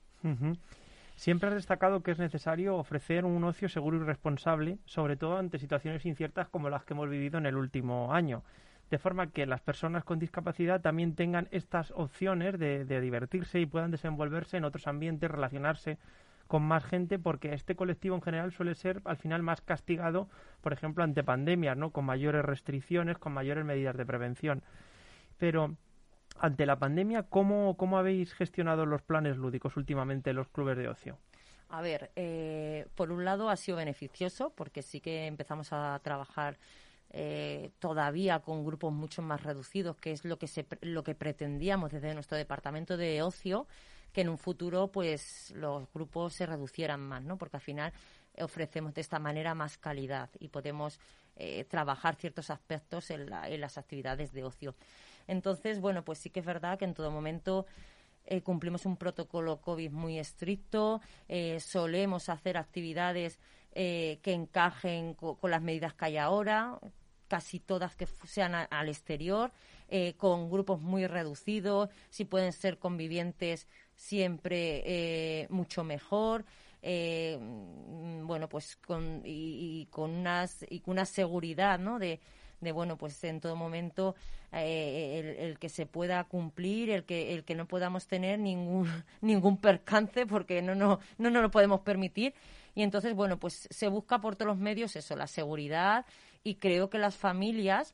Siempre 1.21 1.49
has 1.49 1.53
destacado 1.53 2.01
que 2.01 2.09
es 2.09 2.17
necesario 2.17 2.77
ofrecer 2.77 3.25
un 3.25 3.43
ocio 3.43 3.69
seguro 3.69 3.97
y 3.97 4.03
responsable, 4.03 4.79
sobre 4.85 5.17
todo 5.17 5.37
ante 5.37 5.59
situaciones 5.59 6.03
inciertas 6.07 6.49
como 6.49 6.67
las 6.67 6.83
que 6.83 6.95
hemos 6.95 7.11
vivido 7.11 7.37
en 7.37 7.45
el 7.45 7.57
último 7.57 8.11
año 8.11 8.41
de 8.89 8.97
forma 8.97 9.27
que 9.27 9.45
las 9.45 9.61
personas 9.61 10.03
con 10.03 10.17
discapacidad 10.17 10.81
también 10.81 11.13
tengan 11.13 11.47
estas 11.51 11.91
opciones 11.91 12.57
de, 12.57 13.01
divertirse 13.01 13.59
y 13.59 13.67
puedan 13.67 13.91
desenvolverse 13.91 14.57
en 14.57 14.65
otros 14.65 14.87
ambientes, 14.87 15.29
relacionarse 15.29 15.99
con 16.47 16.63
más 16.63 16.83
gente 16.85 17.19
porque 17.19 17.53
este 17.53 17.75
colectivo 17.75 18.15
en 18.15 18.23
general 18.23 18.51
suele 18.51 18.73
ser 18.73 18.99
al 19.05 19.17
final 19.17 19.43
más 19.43 19.61
castigado, 19.61 20.27
por 20.61 20.73
ejemplo, 20.73 21.03
ante 21.03 21.23
pandemias, 21.23 21.77
¿no? 21.77 21.91
Con 21.91 22.05
mayores 22.05 22.43
restricciones, 22.43 23.19
con 23.19 23.31
mayores 23.31 23.63
medidas 23.63 23.95
de 23.95 24.07
prevención. 24.07 24.63
Pero 25.37 25.75
ante 26.39 26.65
la 26.65 26.79
pandemia, 26.79 27.23
¿cómo, 27.23 27.77
cómo 27.77 27.97
habéis 27.97 28.33
gestionado 28.33 28.85
los 28.85 29.01
planes 29.01 29.37
lúdicos 29.37 29.77
últimamente 29.77 30.31
en 30.31 30.37
los 30.37 30.49
clubes 30.49 30.77
de 30.77 30.87
ocio? 30.87 31.17
A 31.69 31.81
ver, 31.81 32.11
eh, 32.15 32.87
por 32.95 33.11
un 33.11 33.23
lado 33.23 33.49
ha 33.49 33.55
sido 33.55 33.77
beneficioso 33.77 34.51
porque 34.55 34.81
sí 34.81 34.99
que 34.99 35.27
empezamos 35.27 35.71
a 35.71 35.99
trabajar 36.03 36.57
eh, 37.11 37.71
todavía 37.79 38.39
con 38.39 38.65
grupos 38.65 38.91
mucho 38.93 39.21
más 39.21 39.43
reducidos, 39.43 39.97
que 39.97 40.11
es 40.11 40.25
lo 40.25 40.37
que, 40.37 40.47
se, 40.47 40.65
lo 40.81 41.03
que 41.03 41.15
pretendíamos 41.15 41.91
desde 41.91 42.13
nuestro 42.13 42.37
departamento 42.37 42.97
de 42.97 43.21
ocio, 43.21 43.67
que 44.13 44.21
en 44.21 44.29
un 44.29 44.37
futuro 44.37 44.89
pues 44.89 45.51
los 45.55 45.91
grupos 45.93 46.33
se 46.33 46.45
reducieran 46.45 47.01
más, 47.01 47.23
¿no? 47.23 47.37
Porque 47.37 47.57
al 47.57 47.61
final 47.61 47.93
ofrecemos 48.39 48.93
de 48.93 49.01
esta 49.01 49.19
manera 49.19 49.55
más 49.55 49.77
calidad 49.77 50.29
y 50.39 50.49
podemos 50.49 50.99
eh, 51.35 51.65
trabajar 51.65 52.15
ciertos 52.15 52.49
aspectos 52.49 53.09
en, 53.11 53.29
las 53.29 53.77
actividades 53.77 54.31
de 54.31 54.43
ocio. 54.43 54.75
Entonces, 55.31 55.79
bueno, 55.79 56.03
pues 56.03 56.19
sí 56.19 56.29
que 56.29 56.41
es 56.41 56.45
verdad 56.45 56.77
que 56.77 56.85
en 56.85 56.93
todo 56.93 57.09
momento 57.09 57.65
eh, 58.25 58.41
cumplimos 58.41 58.85
un 58.85 58.97
protocolo 58.97 59.61
COVID 59.61 59.91
muy 59.91 60.19
estricto, 60.19 61.01
eh, 61.27 61.59
solemos 61.59 62.29
hacer 62.29 62.57
actividades 62.57 63.39
que 63.73 64.19
encajen 64.25 65.13
con 65.13 65.49
las 65.49 65.61
medidas 65.61 65.93
que 65.93 66.03
hay 66.03 66.17
ahora, 66.17 66.77
casi 67.29 67.61
todas 67.61 67.95
que 67.95 68.05
sean 68.25 68.53
al 68.53 68.89
exterior, 68.89 69.53
con 70.17 70.51
grupos 70.51 70.81
muy 70.81 71.07
reducidos, 71.07 71.87
si 72.09 72.25
pueden 72.25 72.51
ser 72.51 72.79
convivientes 72.79 73.65
siempre 74.01 74.81
eh, 74.85 75.47
mucho 75.49 75.83
mejor. 75.83 76.43
Eh, 76.81 77.37
mm, 77.39 78.25
bueno, 78.25 78.49
pues 78.49 78.75
con, 78.77 79.21
y, 79.23 79.87
con 79.91 80.09
unas, 80.09 80.65
y 80.69 80.79
con 80.79 80.93
una 80.93 81.05
seguridad, 81.05 81.77
¿no? 81.77 81.99
De, 81.99 82.19
de 82.61 82.71
bueno, 82.71 82.97
pues 82.97 83.23
en 83.23 83.41
todo 83.41 83.55
momento 83.55 84.15
eh, 84.51 85.35
el, 85.39 85.59
que 85.59 85.69
se 85.69 85.85
pueda 85.85 86.23
cumplir, 86.23 86.89
el 86.89 87.03
que, 87.03 87.33
el 87.33 87.43
que 87.43 87.55
no 87.55 87.67
podamos 87.67 88.07
tener 88.07 88.39
ningún, 88.39 88.87
ningún 89.21 89.57
percance 89.57 90.25
porque 90.25 90.61
no, 90.61 90.75
no, 90.75 90.99
no 91.17 91.29
nos 91.29 91.41
lo 91.41 91.51
podemos 91.51 91.81
permitir. 91.81 92.33
Y 92.73 92.83
entonces, 92.83 93.13
bueno, 93.13 93.37
pues 93.37 93.67
se 93.69 93.87
busca 93.87 94.19
por 94.19 94.35
todos 94.35 94.47
los 94.47 94.57
medios 94.57 94.95
eso, 94.95 95.15
la 95.15 95.27
seguridad 95.27 96.05
y 96.43 96.55
creo 96.55 96.89
que 96.89 96.97
las 96.97 97.15
familias 97.15 97.93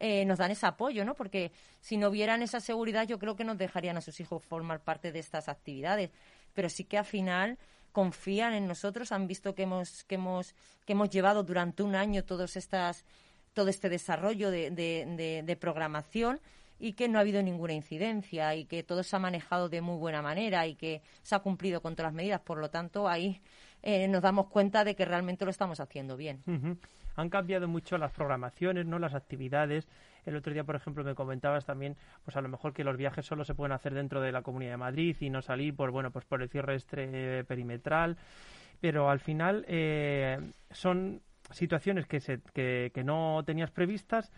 eh, 0.00 0.24
nos 0.24 0.38
dan 0.38 0.50
ese 0.50 0.66
apoyo, 0.66 1.04
¿no? 1.04 1.14
Porque 1.14 1.50
si 1.80 1.96
no 1.96 2.10
vieran 2.10 2.42
esa 2.42 2.60
seguridad, 2.60 3.06
yo 3.06 3.18
creo 3.18 3.36
que 3.36 3.44
nos 3.44 3.58
dejarían 3.58 3.96
a 3.96 4.00
sus 4.00 4.20
hijos 4.20 4.44
formar 4.44 4.80
parte 4.80 5.12
de 5.12 5.18
estas 5.18 5.48
actividades. 5.48 6.10
Pero 6.54 6.68
sí 6.68 6.84
que 6.84 6.98
al 6.98 7.04
final 7.04 7.58
confían 7.92 8.54
en 8.54 8.68
nosotros, 8.68 9.10
han 9.10 9.26
visto 9.26 9.54
que 9.54 9.64
hemos, 9.64 10.04
que 10.04 10.14
hemos, 10.14 10.54
que 10.84 10.92
hemos 10.92 11.10
llevado 11.10 11.42
durante 11.42 11.82
un 11.82 11.96
año 11.96 12.24
todos 12.24 12.56
estas, 12.56 13.04
todo 13.52 13.68
este 13.68 13.88
desarrollo 13.88 14.50
de, 14.50 15.58
programación 15.60 16.40
y 16.78 16.92
que 16.92 17.08
no 17.08 17.18
ha 17.18 17.22
habido 17.22 17.42
ninguna 17.42 17.72
incidencia 17.72 18.54
y 18.54 18.64
que 18.64 18.82
todo 18.82 19.02
se 19.02 19.16
ha 19.16 19.18
manejado 19.18 19.68
de 19.68 19.80
muy 19.80 19.96
buena 19.96 20.22
manera 20.22 20.66
y 20.66 20.74
que 20.74 21.02
se 21.22 21.34
ha 21.34 21.40
cumplido 21.40 21.80
con 21.80 21.96
todas 21.96 22.12
las 22.12 22.16
medidas. 22.16 22.40
Por 22.40 22.58
lo 22.58 22.70
tanto, 22.70 23.08
ahí 23.08 23.40
eh, 23.82 24.06
nos 24.08 24.22
damos 24.22 24.46
cuenta 24.46 24.84
de 24.84 24.94
que 24.94 25.04
realmente 25.04 25.44
lo 25.44 25.50
estamos 25.50 25.80
haciendo 25.80 26.16
bien. 26.16 26.42
Han 27.16 27.30
cambiado 27.30 27.66
mucho 27.66 27.98
las 27.98 28.12
programaciones, 28.12 28.86
no 28.86 29.00
las 29.00 29.14
actividades. 29.14 29.88
El 30.24 30.36
otro 30.36 30.52
día, 30.52 30.62
por 30.62 30.76
ejemplo, 30.76 31.02
me 31.02 31.16
comentabas 31.16 31.64
también, 31.64 31.96
pues 32.24 32.36
a 32.36 32.40
lo 32.40 32.48
mejor 32.48 32.72
que 32.72 32.84
los 32.84 32.96
viajes 32.96 33.26
solo 33.26 33.44
se 33.44 33.54
pueden 33.54 33.72
hacer 33.72 33.92
dentro 33.92 34.20
de 34.20 34.30
la 34.30 34.42
Comunidad 34.42 34.72
de 34.72 34.76
Madrid 34.76 35.16
y 35.18 35.30
no 35.30 35.42
salir 35.42 35.74
por, 35.74 35.90
bueno, 35.90 36.12
pues 36.12 36.24
por 36.26 36.42
el 36.42 36.48
cierre 36.48 36.76
este 36.76 37.42
perimetral. 37.44 38.16
Pero 38.80 39.10
al 39.10 39.18
final 39.18 39.64
eh, 39.66 40.38
son 40.70 41.20
situaciones 41.50 42.06
que, 42.06 42.20
se, 42.20 42.40
que, 42.52 42.90
que 42.94 43.04
no 43.04 43.42
tenías 43.44 43.70
previstas. 43.70 44.32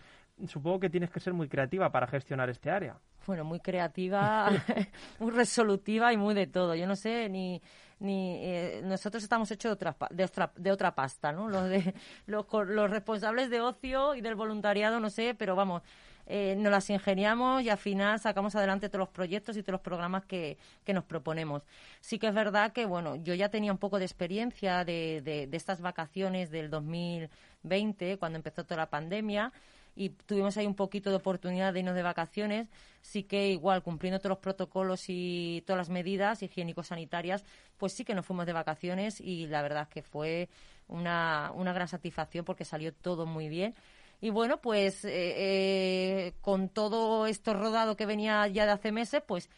Supongo 0.47 0.81
que 0.81 0.91
tienes 0.91 1.11
que 1.11 1.21
ser 1.21 1.35
muy 1.35 1.49
creativa 1.49 1.93
para 1.93 2.07
gestionar 2.07 2.49
este 2.49 2.71
área. 2.71 2.97
Bueno, 3.27 3.45
muy 3.45 3.61
creativa, 3.61 4.49
muy 5.19 5.31
resolutiva 5.31 6.13
y 6.13 6.17
muy 6.17 6.35
de 6.35 6.47
todo. 6.47 6.75
Yo 6.75 6.87
no 6.87 6.97
sé 6.97 7.29
ni 7.29 7.61
ni 8.01 8.39
eh, 8.43 8.81
nosotros 8.83 9.23
estamos 9.23 9.51
hechos 9.51 9.71
de 9.71 9.73
otra, 9.75 9.97
de 10.11 10.25
otra, 10.25 10.53
de 10.57 10.73
otra 10.73 10.95
pasta, 10.95 11.33
¿no? 11.33 11.49
Los, 11.49 11.69
de, 11.69 11.95
los, 12.27 12.47
los 12.67 12.91
responsables 12.91 13.51
de 13.51 13.61
ocio 13.61 14.15
y 14.15 14.23
del 14.23 14.35
voluntariado, 14.35 14.99
no 15.01 15.11
sé, 15.11 15.35
pero 15.39 15.55
vamos, 15.55 15.83
eh, 16.33 16.55
nos 16.57 16.71
las 16.71 16.89
ingeniamos 16.91 17.63
y 17.63 17.71
al 17.71 17.77
final 17.77 18.21
sacamos 18.21 18.55
adelante 18.55 18.89
todos 18.89 19.01
los 19.01 19.09
proyectos 19.09 19.57
y 19.57 19.63
todos 19.63 19.73
los 19.73 19.81
programas 19.81 20.25
que, 20.25 20.59
que, 20.85 20.93
nos 20.93 21.05
proponemos. 21.05 21.65
Sí 22.01 22.21
que 22.21 22.29
es 22.29 22.35
verdad 22.35 22.73
que, 22.73 22.87
bueno, 22.87 23.17
yo 23.17 23.35
ya 23.35 23.49
tenía 23.49 23.73
un 23.73 23.79
poco 23.79 23.99
de 23.99 24.05
experiencia 24.05 24.85
de, 24.85 25.23
de, 25.25 25.49
de 25.49 25.57
estas 25.57 25.81
vacaciones 25.81 26.51
del 26.51 26.71
2020, 26.71 28.17
cuando 28.19 28.37
empezó 28.37 28.65
toda 28.65 28.77
la 28.77 28.91
pandemia, 28.91 29.53
y 29.97 30.11
tuvimos 30.11 30.57
ahí 30.57 30.67
un 30.67 30.77
poquito 30.77 31.11
de 31.11 31.17
oportunidad 31.17 31.73
de 31.73 31.81
irnos 31.81 31.97
de 31.97 32.03
vacaciones, 32.03 32.69
sí 33.03 33.25
que 33.25 33.49
igual 33.49 33.83
cumpliendo 33.83 34.21
todos 34.21 34.31
los 34.31 34.39
protocolos 34.39 35.05
y 35.09 35.65
todas 35.67 35.79
las 35.79 35.91
medidas 35.91 36.43
higiénico-sanitarias, 36.43 37.45
pues 37.77 37.93
sí 37.93 38.05
que 38.05 38.15
nos 38.15 38.25
fuimos 38.25 38.47
de 38.47 38.53
vacaciones 38.53 39.21
y 39.21 39.49
la 39.49 39.63
verdad 39.63 39.83
es 39.83 39.89
que 39.89 40.03
fue 40.03 40.49
una, 40.87 41.51
una 41.55 41.73
gran 41.73 41.89
satisfacción 41.89 42.45
porque 42.45 42.65
salió 42.65 42.93
todo 42.93 43.27
muy 43.27 43.49
bien. 43.49 43.75
Y 44.21 44.31
bueno, 44.31 44.61
pues 44.61 45.05
eh, 45.05 45.11
eh, 45.37 46.35
con 46.41 46.69
todo 46.69 47.27
esto 47.27 47.55
rodado 47.55 47.97
que 47.97 48.07
venía 48.07 48.47
ya 48.49 48.67
de 48.67 48.73
hace 48.73 48.93
meses, 48.93 49.23
pues 49.27 49.49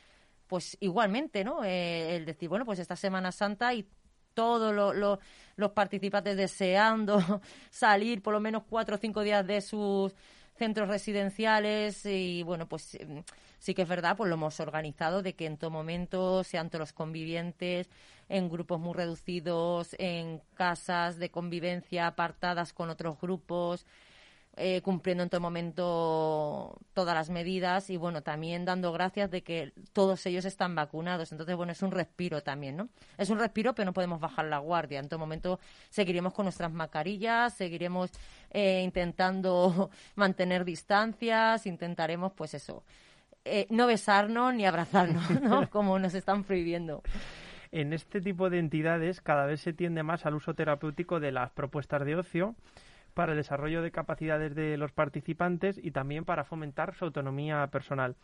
pues 0.46 0.76
igualmente, 0.80 1.44
¿no? 1.44 1.64
Eh, 1.64 2.14
el 2.16 2.26
decir, 2.26 2.50
bueno, 2.50 2.66
pues 2.66 2.78
esta 2.78 2.94
Semana 2.94 3.32
Santa 3.32 3.72
y 3.72 3.88
todos 4.34 5.18
los 5.56 5.70
participantes 5.72 6.36
deseando 6.36 7.18
salir 7.70 8.22
por 8.22 8.34
lo 8.34 8.40
menos 8.40 8.64
cuatro 8.68 8.96
o 8.96 8.98
cinco 8.98 9.22
días 9.22 9.46
de 9.46 9.62
sus 9.62 10.14
centros 10.56 10.88
residenciales 10.88 12.04
y 12.04 12.42
bueno 12.42 12.68
pues 12.68 12.98
mm, 13.06 13.20
sí 13.58 13.74
que 13.74 13.82
es 13.82 13.88
verdad 13.88 14.16
pues 14.16 14.28
lo 14.28 14.34
hemos 14.34 14.60
organizado 14.60 15.22
de 15.22 15.34
que 15.34 15.46
en 15.46 15.56
todo 15.56 15.70
momento 15.70 16.44
sean 16.44 16.68
todos 16.68 16.80
los 16.80 16.92
convivientes 16.92 17.88
en 18.28 18.48
grupos 18.50 18.78
muy 18.78 18.94
reducidos 18.94 19.96
en 19.98 20.42
casas 20.54 21.18
de 21.18 21.30
convivencia 21.30 22.06
apartadas 22.06 22.72
con 22.72 22.90
otros 22.90 23.18
grupos 23.20 23.86
eh, 24.56 24.82
cumpliendo 24.82 25.22
en 25.22 25.30
todo 25.30 25.40
momento 25.40 26.78
todas 26.92 27.14
las 27.14 27.30
medidas 27.30 27.88
y 27.88 27.96
bueno, 27.96 28.22
también 28.22 28.66
dando 28.66 28.92
gracias 28.92 29.30
de 29.30 29.42
que 29.42 29.72
todos 29.94 30.26
ellos 30.26 30.44
están 30.44 30.74
vacunados. 30.74 31.32
Entonces, 31.32 31.56
bueno, 31.56 31.72
es 31.72 31.82
un 31.82 31.90
respiro 31.90 32.42
también, 32.42 32.76
¿no? 32.76 32.90
Es 33.16 33.30
un 33.30 33.38
respiro, 33.38 33.74
pero 33.74 33.86
no 33.86 33.94
podemos 33.94 34.20
bajar 34.20 34.44
la 34.44 34.58
guardia. 34.58 35.00
En 35.00 35.08
todo 35.08 35.18
momento 35.18 35.58
seguiremos 35.88 36.34
con 36.34 36.44
nuestras 36.44 36.70
mascarillas, 36.70 37.54
seguiremos 37.54 38.10
eh, 38.50 38.82
intentando 38.84 39.90
mantener 40.16 40.66
distancias, 40.66 41.66
intentaremos, 41.66 42.32
pues 42.34 42.52
eso, 42.52 42.84
eh, 43.46 43.66
no 43.70 43.86
besarnos 43.86 44.54
ni 44.54 44.66
abrazarnos, 44.66 45.30
¿no? 45.40 45.68
Como 45.70 45.98
nos 45.98 46.12
están 46.12 46.44
prohibiendo. 46.44 47.02
En 47.70 47.94
este 47.94 48.20
tipo 48.20 48.50
de 48.50 48.58
entidades 48.58 49.22
cada 49.22 49.46
vez 49.46 49.62
se 49.62 49.72
tiende 49.72 50.02
más 50.02 50.26
al 50.26 50.34
uso 50.34 50.52
terapéutico 50.52 51.20
de 51.20 51.32
las 51.32 51.50
propuestas 51.52 52.04
de 52.04 52.16
ocio 52.16 52.54
para 53.14 53.32
el 53.32 53.38
desarrollo 53.38 53.82
de 53.82 53.90
capacidades 53.90 54.54
de 54.54 54.76
los 54.76 54.92
participantes 54.92 55.78
y 55.82 55.90
también 55.90 56.24
para 56.24 56.44
fomentar 56.44 56.94
su 56.94 57.04
autonomía 57.04 57.66
personal. 57.68 58.16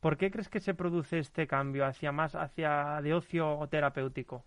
¿Por 0.00 0.16
qué 0.16 0.30
crees 0.30 0.48
que 0.48 0.60
se 0.60 0.74
produce 0.74 1.18
este 1.18 1.46
cambio 1.46 1.86
hacia 1.86 2.12
más 2.12 2.34
hacia 2.34 3.00
de 3.02 3.14
ocio 3.14 3.66
terapéutico? 3.70 4.44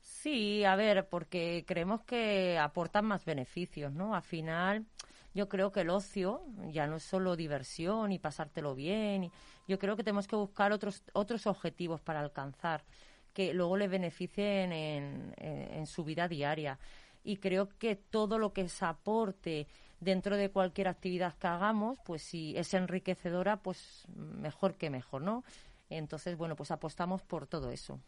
Sí, 0.00 0.64
a 0.64 0.76
ver, 0.76 1.08
porque 1.08 1.64
creemos 1.66 2.02
que 2.02 2.58
aportan 2.58 3.04
más 3.04 3.24
beneficios, 3.24 3.92
¿no? 3.92 4.14
Al 4.14 4.22
final, 4.22 4.86
yo 5.34 5.48
creo 5.48 5.72
que 5.72 5.80
el 5.80 5.90
ocio 5.90 6.42
ya 6.70 6.86
no 6.86 6.96
es 6.96 7.02
solo 7.02 7.36
diversión 7.36 8.12
y 8.12 8.18
pasártelo 8.18 8.74
bien. 8.74 9.30
Yo 9.66 9.78
creo 9.78 9.96
que 9.96 10.04
tenemos 10.04 10.26
que 10.28 10.36
buscar 10.36 10.72
otros 10.72 11.02
otros 11.12 11.46
objetivos 11.46 12.00
para 12.00 12.20
alcanzar 12.20 12.84
que 13.32 13.54
luego 13.54 13.76
le 13.76 13.88
beneficien 13.88 14.72
en, 14.72 15.34
en 15.36 15.86
su 15.86 16.04
vida 16.04 16.26
diaria 16.28 16.78
y 17.24 17.36
creo 17.36 17.68
que 17.78 17.96
todo 17.96 18.38
lo 18.38 18.52
que 18.52 18.68
se 18.68 18.84
aporte 18.84 19.66
dentro 20.00 20.36
de 20.36 20.50
cualquier 20.50 20.88
actividad 20.88 21.34
que 21.34 21.46
hagamos, 21.46 21.98
pues 22.04 22.22
si 22.22 22.56
es 22.56 22.72
enriquecedora, 22.74 23.56
pues 23.56 24.06
mejor 24.14 24.74
que 24.74 24.90
mejor, 24.90 25.22
¿no? 25.22 25.44
Entonces, 25.90 26.36
bueno, 26.36 26.56
pues 26.56 26.70
apostamos 26.70 27.22
por 27.22 27.46
todo 27.46 27.70
eso. 27.70 28.00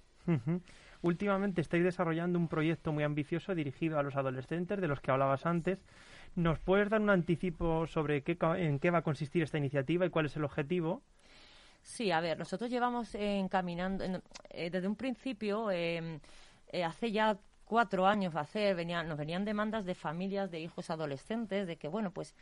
Últimamente 1.03 1.61
estáis 1.61 1.83
desarrollando 1.83 2.39
un 2.39 2.47
proyecto 2.47 2.93
muy 2.93 3.05
ambicioso 3.05 3.55
dirigido 3.55 3.99
a 3.99 4.03
los 4.03 4.17
adolescentes, 4.17 4.81
de 4.81 4.87
los 4.87 5.01
que 5.01 5.11
hablabas 5.11 5.47
antes. 5.47 5.79
¿Nos 6.37 6.59
puedes 6.59 6.91
dar 6.91 7.01
un 7.01 7.11
anticipo 7.11 7.87
sobre 7.87 8.23
qué, 8.23 8.37
en 8.59 8.79
qué 8.79 8.91
va 8.91 8.99
a 8.99 9.03
consistir 9.03 9.43
esta 9.43 9.59
iniciativa 9.59 10.07
y 10.07 10.11
cuál 10.11 10.27
es 10.27 10.37
el 10.37 10.45
objetivo? 10.45 11.03
Sí, 11.83 12.11
a 12.11 12.21
ver, 12.21 12.39
nosotros 12.39 12.71
llevamos 12.71 13.15
encaminando, 13.15 14.05
eh, 14.51 14.71
desde 14.71 14.87
un 14.87 14.97
principio, 14.97 15.71
em, 15.71 16.21
eh, 16.71 16.85
hace 16.85 17.11
ya 17.11 17.39
cuatro 17.71 18.05
años 18.05 18.35
va 18.35 18.41
a 18.41 18.43
hacer, 18.43 18.75
venían, 18.75 19.07
nos 19.07 19.17
venían 19.17 19.45
demandas 19.45 19.85
de 19.85 19.95
familias 19.95 20.51
de 20.51 20.59
hijos 20.59 20.91
adolescentes 20.91 21.69
de 21.69 21.77
que, 21.77 21.87
bueno, 21.87 22.11
pues 22.11 22.35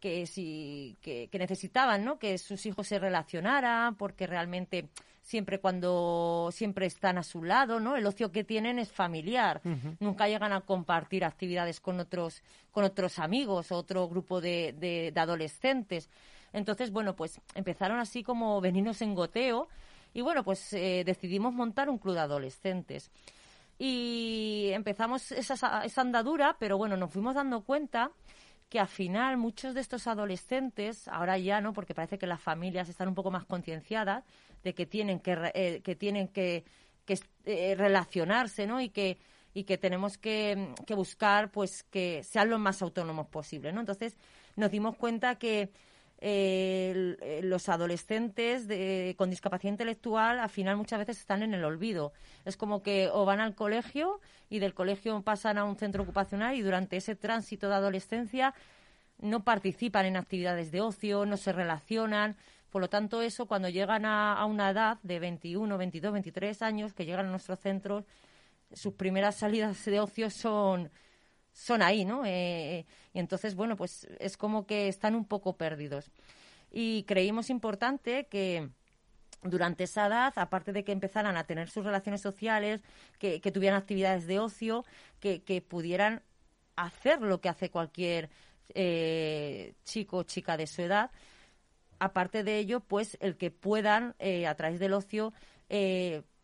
que 0.00 0.26
si 0.26 0.96
que, 1.00 1.30
necesitaban 1.32 2.04
no 2.04 2.18
que 2.18 2.36
sus 2.38 2.66
hijos 2.66 2.88
se 2.88 2.98
relacionaran 2.98 3.94
porque 3.94 4.26
realmente 4.26 4.88
siempre 5.22 5.60
cuando 5.60 6.50
siempre 6.50 6.86
están 6.86 7.18
a 7.18 7.22
su 7.22 7.44
lado 7.44 7.78
no 7.78 7.94
el 7.94 8.04
ocio 8.04 8.32
que 8.32 8.42
tienen 8.42 8.80
es 8.80 8.90
familiar. 8.90 9.60
Nunca 10.00 10.26
llegan 10.26 10.52
a 10.52 10.62
compartir 10.62 11.24
actividades 11.24 11.78
con 11.78 12.00
otros 12.00 12.42
con 12.72 12.82
otros 12.82 13.20
amigos 13.20 13.70
otro 13.70 14.08
grupo 14.08 14.40
de, 14.40 14.74
de, 14.76 15.12
adolescentes. 15.20 16.08
Entonces 16.52 16.90
bueno 16.90 17.14
pues 17.14 17.40
empezaron 17.54 18.00
así 18.00 18.24
como 18.24 18.60
venirnos 18.60 19.02
en 19.02 19.14
goteo 19.14 19.68
y 20.14 20.20
bueno 20.20 20.42
pues 20.42 20.72
eh, 20.72 21.04
decidimos 21.06 21.54
montar 21.54 21.88
un 21.88 21.98
club 21.98 22.14
de 22.14 22.20
adolescentes 22.22 23.12
y 23.78 24.70
empezamos 24.72 25.30
esa, 25.32 25.84
esa 25.84 26.00
andadura, 26.00 26.56
pero 26.58 26.76
bueno, 26.76 26.96
nos 26.96 27.12
fuimos 27.12 27.34
dando 27.34 27.62
cuenta 27.62 28.10
que 28.68 28.80
al 28.80 28.88
final 28.88 29.36
muchos 29.36 29.74
de 29.74 29.80
estos 29.80 30.06
adolescentes, 30.06 31.08
ahora 31.08 31.38
ya 31.38 31.60
no, 31.60 31.72
porque 31.72 31.94
parece 31.94 32.18
que 32.18 32.26
las 32.26 32.40
familias 32.40 32.88
están 32.88 33.08
un 33.08 33.14
poco 33.14 33.30
más 33.30 33.44
concienciadas 33.44 34.24
de 34.62 34.74
que 34.74 34.84
tienen 34.84 35.20
que, 35.20 35.50
eh, 35.54 35.80
que 35.82 35.94
tienen 35.94 36.28
que, 36.28 36.64
que 37.04 37.18
eh, 37.44 37.74
relacionarse, 37.76 38.66
¿no? 38.66 38.80
Y 38.80 38.90
que 38.90 39.18
y 39.54 39.64
que 39.64 39.78
tenemos 39.78 40.18
que, 40.18 40.74
que, 40.86 40.94
buscar 40.94 41.50
pues 41.50 41.82
que 41.84 42.22
sean 42.22 42.50
lo 42.50 42.58
más 42.58 42.82
autónomos 42.82 43.26
posible, 43.28 43.72
¿no? 43.72 43.80
Entonces 43.80 44.16
nos 44.56 44.70
dimos 44.70 44.96
cuenta 44.96 45.36
que 45.36 45.70
eh, 46.20 47.40
los 47.44 47.68
adolescentes 47.68 48.66
con 49.16 49.30
discapacidad 49.30 49.72
intelectual 49.72 50.40
al 50.40 50.50
final 50.50 50.76
muchas 50.76 50.98
veces 50.98 51.18
están 51.18 51.42
en 51.42 51.54
el 51.54 51.64
olvido. 51.64 52.12
Es 52.44 52.56
como 52.56 52.82
que 52.82 53.08
o 53.12 53.24
van 53.24 53.40
al 53.40 53.54
colegio 53.54 54.20
y 54.50 54.58
del 54.58 54.74
colegio 54.74 55.20
pasan 55.22 55.58
a 55.58 55.64
un 55.64 55.76
centro 55.76 56.02
ocupacional 56.02 56.56
y 56.56 56.62
durante 56.62 56.96
ese 56.96 57.14
tránsito 57.14 57.68
de 57.68 57.74
adolescencia 57.74 58.54
no 59.20 59.44
participan 59.44 60.06
en 60.06 60.16
actividades 60.16 60.70
de 60.70 60.80
ocio, 60.80 61.26
no 61.26 61.36
se 61.36 61.52
relacionan. 61.52 62.36
Por 62.70 62.82
lo 62.82 62.88
tanto, 62.88 63.22
eso 63.22 63.46
cuando 63.46 63.68
llegan 63.68 64.04
a, 64.04 64.34
a 64.34 64.44
una 64.44 64.70
edad 64.70 64.98
de 65.02 65.18
21, 65.18 65.78
22, 65.78 66.12
23 66.12 66.62
años, 66.62 66.92
que 66.94 67.04
llegan 67.04 67.26
a 67.26 67.30
nuestros 67.30 67.58
centros, 67.60 68.04
sus 68.72 68.94
primeras 68.94 69.36
salidas 69.36 69.84
de 69.84 70.00
ocio 70.00 70.30
son 70.30 70.90
son 71.58 71.82
ahí, 71.82 72.04
¿no? 72.04 72.22
Eh, 72.24 72.86
y 73.12 73.18
entonces, 73.18 73.56
bueno, 73.56 73.76
pues 73.76 74.06
es 74.20 74.36
como 74.36 74.64
que 74.64 74.86
están 74.86 75.16
un 75.16 75.24
poco 75.24 75.56
perdidos. 75.56 76.12
Y 76.70 77.02
creímos 77.02 77.50
importante 77.50 78.28
que 78.28 78.70
durante 79.42 79.84
esa 79.84 80.06
edad, 80.06 80.32
aparte 80.36 80.72
de 80.72 80.84
que 80.84 80.92
empezaran 80.92 81.36
a 81.36 81.44
tener 81.44 81.68
sus 81.68 81.84
relaciones 81.84 82.20
sociales, 82.20 82.80
que, 83.18 83.40
tuvieran 83.52 83.78
actividades 83.80 84.26
de 84.28 84.38
ocio, 84.38 84.84
que, 85.18 85.64
pudieran 85.68 86.22
hacer 86.76 87.20
lo 87.22 87.40
que 87.40 87.48
hace 87.48 87.70
cualquier 87.70 88.30
eh, 88.74 89.74
chico 89.84 90.18
o 90.18 90.22
chica 90.22 90.56
de 90.56 90.68
su 90.68 90.82
edad. 90.82 91.10
Aparte 91.98 92.44
de 92.44 92.58
ello, 92.58 92.80
pues 92.80 93.18
el 93.20 93.36
que 93.36 93.50
puedan, 93.50 94.14
eh, 94.20 94.46
a 94.46 94.54
través 94.54 94.78
del 94.78 94.92
ocio, 94.92 95.32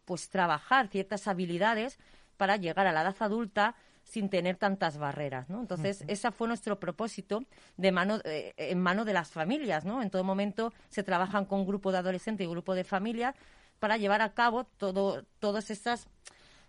pues 0.04 0.28
trabajar 0.28 0.88
ciertas 0.88 1.28
habilidades 1.28 1.98
para 2.36 2.56
llegar 2.56 2.88
a 2.88 2.92
la 2.92 3.02
edad 3.02 3.16
adulta 3.20 3.76
sin 4.04 4.28
tener 4.28 4.56
tantas 4.56 4.98
barreras, 4.98 5.48
¿no? 5.48 5.60
Entonces, 5.60 6.04
ese 6.06 6.30
fue 6.30 6.46
nuestro 6.46 6.78
propósito 6.78 7.44
de 7.76 7.90
mano, 7.90 8.20
eh, 8.24 8.52
en 8.56 8.80
mano 8.80 9.04
de 9.04 9.12
las 9.12 9.30
familias, 9.30 9.84
¿no? 9.84 10.02
En 10.02 10.10
todo 10.10 10.22
momento 10.22 10.72
se 10.88 11.02
trabajan 11.02 11.46
con 11.46 11.66
grupo 11.66 11.90
de 11.90 11.98
adolescentes 11.98 12.46
y 12.46 12.50
grupo 12.50 12.74
de 12.74 12.84
familias 12.84 13.34
para 13.80 13.96
llevar 13.96 14.22
a 14.22 14.32
cabo 14.34 14.64
todo, 14.64 15.24
todas 15.40 15.70
estas 15.70 16.06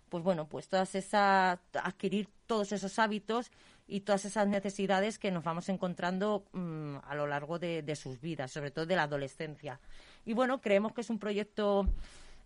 pues 0.08 0.22
bueno, 0.22 0.48
pues 0.48 0.68
todas 0.68 0.94
esas, 0.94 1.58
adquirir 1.82 2.28
todos 2.46 2.72
esos 2.72 2.98
hábitos 2.98 3.50
y 3.88 4.00
todas 4.00 4.24
esas 4.24 4.46
necesidades 4.48 5.18
que 5.18 5.30
nos 5.30 5.44
vamos 5.44 5.68
encontrando 5.68 6.44
mm, 6.52 6.96
a 7.02 7.14
lo 7.14 7.26
largo 7.26 7.58
de, 7.58 7.96
sus 7.96 8.20
vidas, 8.20 8.52
sobre 8.52 8.70
todo 8.70 8.86
de 8.86 8.96
la 8.96 9.04
adolescencia. 9.04 9.80
Y 10.24 10.32
bueno, 10.32 10.60
creemos 10.60 10.92
que 10.92 11.00
es 11.00 11.10
un 11.10 11.18
proyecto 11.18 11.86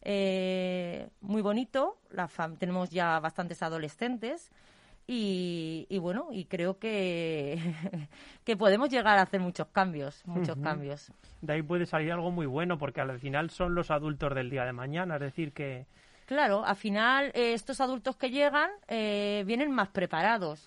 eh, 0.02 1.08
muy 1.20 1.42
bonito. 1.42 1.98
La 2.10 2.28
tenemos 2.58 2.90
ya 2.90 3.20
bastantes 3.20 3.62
adolescentes. 3.62 4.50
Y, 5.12 5.98
bueno, 5.98 6.28
y 6.30 6.44
creo 6.44 6.78
que, 6.78 7.58
que 8.44 8.56
podemos 8.56 8.90
llegar 8.90 9.18
a 9.18 9.22
hacer 9.22 9.40
muchos 9.40 9.66
cambios, 9.68 10.22
muchos 10.24 10.56
cambios. 10.58 11.10
De 11.40 11.54
ahí 11.54 11.62
puede 11.62 11.84
salir 11.84 12.12
algo 12.12 12.30
muy 12.30 12.46
bueno, 12.46 12.78
porque 12.78 13.00
al 13.00 13.18
final 13.18 13.50
son 13.50 13.74
los 13.74 13.90
adultos 13.90 14.32
del 14.36 14.50
día 14.50 14.64
de 14.64 14.72
mañana, 14.72 15.16
es 15.16 15.20
decir, 15.20 15.52
que, 15.52 15.86
Claro, 16.30 16.64
al 16.64 16.76
final 16.76 17.32
eh, 17.34 17.54
estos 17.54 17.80
adultos 17.80 18.14
que 18.14 18.30
llegan 18.30 18.70
eh, 18.86 19.42
vienen 19.48 19.72
más 19.72 19.88
preparados 19.88 20.64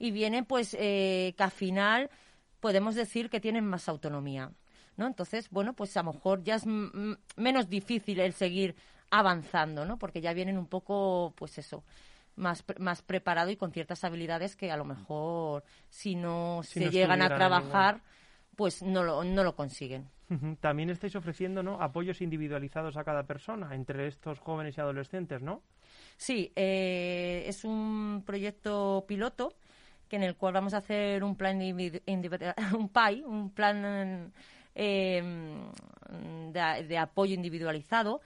y 0.00 0.10
vienen 0.10 0.44
pues 0.44 0.76
eh, 0.76 1.34
que 1.36 1.42
al 1.44 1.52
final 1.52 2.10
podemos 2.58 2.96
decir 2.96 3.30
que 3.30 3.38
tienen 3.38 3.64
más 3.64 3.88
autonomía, 3.88 4.50
¿no? 4.96 5.06
Entonces, 5.06 5.48
bueno, 5.50 5.72
pues 5.74 5.96
a 5.96 6.02
lo 6.02 6.14
mejor 6.14 6.42
ya 6.42 6.56
es 6.56 6.66
menos 6.66 7.68
difícil 7.68 8.18
el 8.18 8.32
seguir 8.32 8.74
avanzando, 9.08 9.84
¿no? 9.84 9.98
Porque 10.00 10.20
ya 10.20 10.32
vienen 10.32 10.58
un 10.58 10.66
poco, 10.66 11.32
pues 11.36 11.58
eso, 11.58 11.84
más, 12.36 12.64
más 12.78 13.02
preparado 13.02 13.50
y 13.50 13.56
con 13.56 13.72
ciertas 13.72 14.04
habilidades 14.04 14.56
que 14.56 14.70
a 14.70 14.76
lo 14.76 14.84
mejor 14.84 15.64
si 15.88 16.14
no 16.14 16.62
se 16.62 16.90
llegan 16.90 17.22
a 17.22 17.34
trabajar, 17.34 18.02
pues 18.56 18.82
no 18.82 19.02
lo, 19.02 19.24
no 19.24 19.44
lo 19.44 19.54
consiguen. 19.54 20.08
También 20.60 20.90
estáis 20.90 21.14
ofreciendo 21.16 21.62
¿no? 21.62 21.80
apoyos 21.80 22.20
individualizados 22.20 22.96
a 22.96 23.04
cada 23.04 23.24
persona 23.24 23.74
entre 23.74 24.06
estos 24.06 24.40
jóvenes 24.40 24.76
y 24.76 24.80
adolescentes, 24.80 25.42
¿no? 25.42 25.62
Sí, 26.16 26.52
eh, 26.56 27.44
es 27.46 27.64
un 27.64 28.22
proyecto 28.26 29.04
piloto 29.06 29.54
que 30.08 30.16
en 30.16 30.22
el 30.22 30.36
cual 30.36 30.54
vamos 30.54 30.74
a 30.74 30.78
hacer 30.78 31.22
un 31.22 31.36
plan 31.36 31.60
un 32.74 32.88
PAI, 32.88 33.22
un 33.22 33.50
plan 33.50 34.32
em, 34.74 35.70
de, 36.52 36.98
apoyo 36.98 37.34
individualizado 37.34 38.20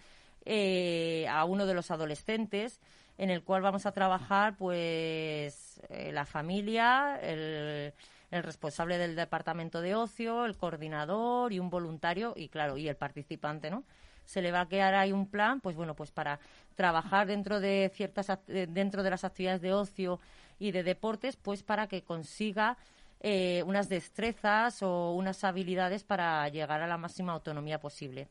eh, 0.45 1.27
a 1.29 1.45
uno 1.45 1.67
de 1.67 1.75
los 1.75 1.91
adolescentes 1.91 2.81
en 3.19 3.31
el 3.31 3.43
cual 3.43 3.61
vamos 3.61 3.85
a 3.85 3.93
trabajar 3.93 4.57
pues 4.57 5.81
eh, 5.91 6.11
la 6.13 6.25
familia, 6.25 7.21
el 7.21 7.93
el 8.31 8.43
responsable 8.43 8.99
del 8.99 9.17
departamento 9.17 9.81
de 9.81 9.95
ocio, 9.95 10.45
el 10.45 10.57
coordinador 10.57 11.53
y 11.53 11.59
un 11.59 11.71
voluntario 11.71 12.35
y 12.37 12.49
claro, 12.49 12.77
y 12.77 12.89
el 12.89 12.97
participante, 12.97 13.71
¿no? 13.71 13.85
Se 14.25 14.43
le 14.43 14.53
va 14.53 14.63
a 14.63 14.69
quedar 14.69 14.95
ahí 14.95 15.13
un 15.13 15.27
plan, 15.27 15.61
pues 15.61 15.75
bueno, 15.77 15.95
pues 15.95 16.11
para 16.11 16.39
trabajar 16.75 17.27
dentro 17.27 17.61
de 17.61 17.91
ciertas 17.95 18.29
eh, 18.49 18.67
dentro 18.69 19.03
de 19.03 19.11
las 19.11 19.25
actividades 19.25 19.63
de 19.63 19.73
ocio 19.73 20.21
y 20.59 20.73
de 20.73 20.83
deportes, 20.83 21.37
pues 21.37 21.63
para 21.63 21.87
que 21.87 22.03
consiga 22.03 22.77
eh, 23.21 23.63
unas 23.67 23.89
destrezas 23.89 24.83
o 24.83 25.13
unas 25.13 25.43
habilidades 25.45 26.05
para 26.05 26.47
llegar 26.51 26.83
a 26.83 26.87
la 26.87 26.99
máxima 26.99 27.33
autonomía 27.33 27.81
posible. 27.81 28.29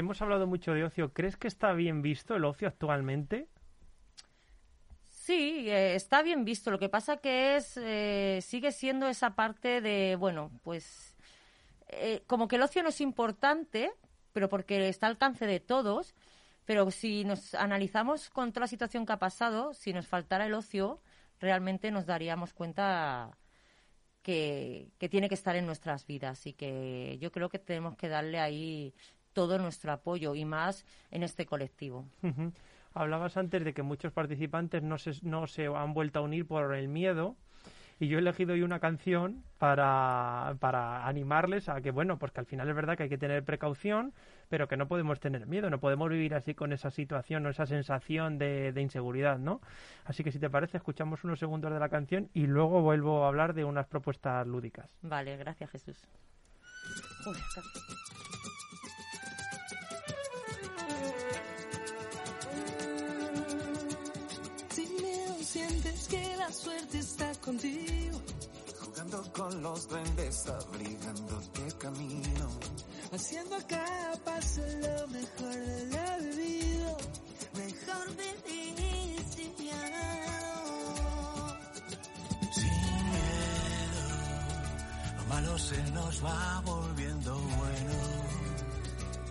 Hemos 0.00 0.22
hablado 0.22 0.46
mucho 0.46 0.72
de 0.72 0.82
ocio. 0.82 1.12
¿Crees 1.12 1.36
que 1.36 1.46
está 1.46 1.74
bien 1.74 2.00
visto 2.00 2.34
el 2.34 2.46
ocio 2.46 2.66
actualmente? 2.66 3.48
Sí, 5.10 5.68
eh, 5.68 5.94
está 5.94 6.22
bien 6.22 6.46
visto. 6.46 6.70
Lo 6.70 6.78
que 6.78 6.88
pasa 6.88 7.18
que 7.18 7.56
es 7.56 7.76
eh, 7.76 8.38
sigue 8.40 8.72
siendo 8.72 9.08
esa 9.08 9.34
parte 9.34 9.82
de, 9.82 10.16
bueno, 10.16 10.52
pues 10.62 11.14
eh, 11.88 12.22
como 12.26 12.48
que 12.48 12.56
el 12.56 12.62
ocio 12.62 12.82
no 12.82 12.88
es 12.88 13.02
importante, 13.02 13.92
pero 14.32 14.48
porque 14.48 14.88
está 14.88 15.06
al 15.06 15.12
alcance 15.12 15.46
de 15.46 15.60
todos. 15.60 16.14
Pero 16.64 16.90
si 16.90 17.24
nos 17.24 17.52
analizamos 17.52 18.30
con 18.30 18.52
toda 18.52 18.62
la 18.62 18.68
situación 18.68 19.04
que 19.04 19.12
ha 19.12 19.18
pasado, 19.18 19.74
si 19.74 19.92
nos 19.92 20.06
faltara 20.06 20.46
el 20.46 20.54
ocio, 20.54 21.02
realmente 21.40 21.90
nos 21.90 22.06
daríamos 22.06 22.54
cuenta 22.54 23.36
que, 24.22 24.92
tiene 25.10 25.28
que 25.28 25.34
estar 25.34 25.56
en 25.56 25.66
nuestras 25.66 26.06
vidas 26.06 26.46
y 26.46 26.52
que 26.52 27.18
yo 27.20 27.32
creo 27.32 27.48
que 27.48 27.58
tenemos 27.58 27.96
que 27.96 28.08
darle 28.08 28.38
ahí 28.38 28.94
todo 29.32 29.58
nuestro 29.58 29.92
apoyo 29.92 30.34
y 30.34 30.44
más 30.44 30.84
en 31.10 31.22
este 31.22 31.46
colectivo. 31.46 32.06
Hablabas 32.92 33.36
antes 33.36 33.64
de 33.64 33.72
que 33.72 33.82
muchos 33.82 34.12
participantes 34.12 34.82
no 34.82 34.98
se, 34.98 35.12
no 35.22 35.46
se 35.46 35.66
han 35.66 35.94
vuelto 35.94 36.18
a 36.18 36.22
unir 36.22 36.46
por 36.46 36.74
el 36.74 36.88
miedo. 36.88 37.36
Y 38.00 38.08
yo 38.08 38.16
he 38.16 38.20
elegido 38.22 38.54
hoy 38.54 38.62
una 38.62 38.80
canción 38.80 39.44
para, 39.58 40.56
para 40.58 41.06
animarles 41.06 41.68
a 41.68 41.82
que, 41.82 41.90
bueno, 41.90 42.18
pues 42.18 42.32
que 42.32 42.40
al 42.40 42.46
final 42.46 42.66
es 42.70 42.74
verdad 42.74 42.96
que 42.96 43.02
hay 43.02 43.08
que 43.10 43.18
tener 43.18 43.44
precaución, 43.44 44.14
pero 44.48 44.68
que 44.68 44.78
no 44.78 44.88
podemos 44.88 45.20
tener 45.20 45.46
miedo, 45.46 45.68
no 45.68 45.80
podemos 45.80 46.08
vivir 46.08 46.34
así 46.34 46.54
con 46.54 46.72
esa 46.72 46.90
situación 46.90 47.44
o 47.44 47.50
esa 47.50 47.66
sensación 47.66 48.38
de, 48.38 48.72
de 48.72 48.80
inseguridad, 48.80 49.38
¿no? 49.38 49.60
Así 50.06 50.24
que 50.24 50.32
si 50.32 50.38
te 50.38 50.48
parece, 50.48 50.78
escuchamos 50.78 51.24
unos 51.24 51.38
segundos 51.38 51.70
de 51.70 51.78
la 51.78 51.90
canción 51.90 52.30
y 52.32 52.46
luego 52.46 52.80
vuelvo 52.80 53.26
a 53.26 53.28
hablar 53.28 53.52
de 53.52 53.64
unas 53.64 53.86
propuestas 53.86 54.46
lúdicas. 54.46 54.88
Vale, 55.02 55.36
gracias 55.36 55.68
Jesús. 55.68 56.02
Sientes 65.52 66.06
que 66.06 66.36
la 66.36 66.52
suerte 66.52 66.98
está 66.98 67.32
contigo. 67.40 68.20
Jugando 68.80 69.32
con 69.32 69.62
los 69.62 69.88
duendes, 69.88 70.46
abrigándote 70.46 71.62
camino. 71.78 72.48
Haciendo 73.12 73.56
cada 73.66 74.12
paso 74.24 74.60
lo 74.60 75.08
mejor 75.08 75.54
de 75.54 75.86
la 75.86 76.18
vida. 76.18 76.96
Mejor 77.54 78.16
vivir 78.16 79.24
sin 79.34 79.52
miedo. 79.58 80.56
Sin 82.52 82.80
miedo, 83.10 84.04
lo 85.16 85.24
malo 85.34 85.58
se 85.58 85.82
nos 85.90 86.24
va 86.24 86.62
volviendo 86.64 87.34
bueno. 87.34 88.19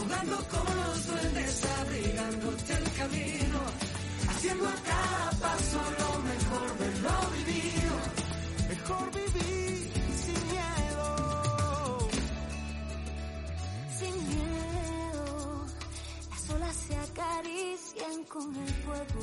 jugando 0.00 0.36
con 0.48 0.76
los 0.76 1.06
duendes, 1.06 1.64
abrigándote 1.80 2.72
el 2.72 2.92
camino 2.92 3.60
haciendo 4.40 4.66
a 4.68 4.74
cada 4.90 5.30
paso 5.32 5.80
lo 5.98 6.12
mejor 6.30 6.78
de 6.78 6.88
lo 7.04 7.16
vivido. 7.36 7.94
Mejor 8.68 9.06
vivir 9.12 9.92
sin 10.24 10.40
miedo. 10.52 12.08
Sin 13.98 14.14
miedo, 14.28 15.66
las 16.30 16.50
olas 16.50 16.76
se 16.86 16.96
acarician 16.96 18.24
con 18.28 18.56
el 18.56 18.74
fuego. 18.84 19.22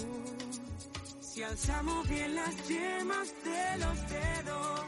Si 1.19 1.43
alzamos 1.43 2.07
bien 2.07 2.35
las 2.35 2.67
yemas 2.67 3.27
de 3.43 3.77
los 3.83 4.09
dedos, 4.09 4.81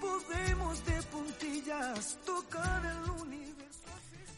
podemos 0.00 0.84
de 0.84 1.02
puntillas 1.04 2.18
tocar 2.24 2.82
el 2.84 3.10
universo. 3.22 3.43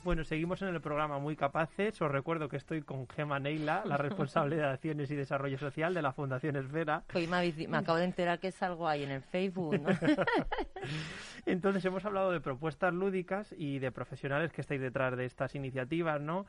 Bueno, 0.07 0.23
seguimos 0.23 0.63
en 0.63 0.69
el 0.69 0.81
programa 0.81 1.19
Muy 1.19 1.35
Capaces. 1.35 2.01
Os 2.01 2.09
recuerdo 2.09 2.49
que 2.49 2.57
estoy 2.57 2.83
con 2.83 3.09
Gema 3.09 3.41
Neila, 3.41 3.83
la 3.85 3.97
responsable 3.97 4.55
de 4.55 4.63
Acciones 4.65 5.11
y 5.11 5.17
Desarrollo 5.17 5.59
Social 5.59 5.95
de 5.95 6.01
la 6.01 6.13
Fundación 6.13 6.55
Esfera. 6.55 7.03
Hoy 7.13 7.27
me, 7.27 7.77
acabo 7.77 7.99
de 7.99 8.05
enterar 8.05 8.39
que 8.39 8.47
es 8.47 8.63
algo 8.63 8.87
ahí 8.87 9.03
en 9.03 9.11
el 9.11 9.23
Facebook. 9.23 9.75
Entonces, 11.45 11.85
hemos 11.85 12.05
hablado 12.05 12.31
de 12.31 12.41
propuestas 12.41 12.95
lúdicas 12.95 13.53
y 13.59 13.81
de 13.81 13.91
profesionales 13.91 14.53
que 14.53 14.61
estáis 14.61 14.81
detrás 14.81 15.17
de 15.17 15.25
estas 15.25 15.57
iniciativas, 15.57 16.21
¿no? 16.21 16.47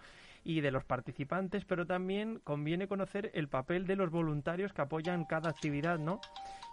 Y 0.50 0.62
de 0.62 0.72
los 0.72 0.86
participantes, 0.86 1.66
pero 1.66 1.86
también 1.86 2.40
conviene 2.42 2.88
conocer 2.88 3.32
el 3.34 3.50
papel 3.50 3.86
de 3.86 3.98
los 3.98 4.10
voluntarios 4.10 4.72
que 4.72 4.82
apoyan 4.82 5.26
cada 5.26 5.50
actividad, 5.50 6.00
¿no? 6.00 6.22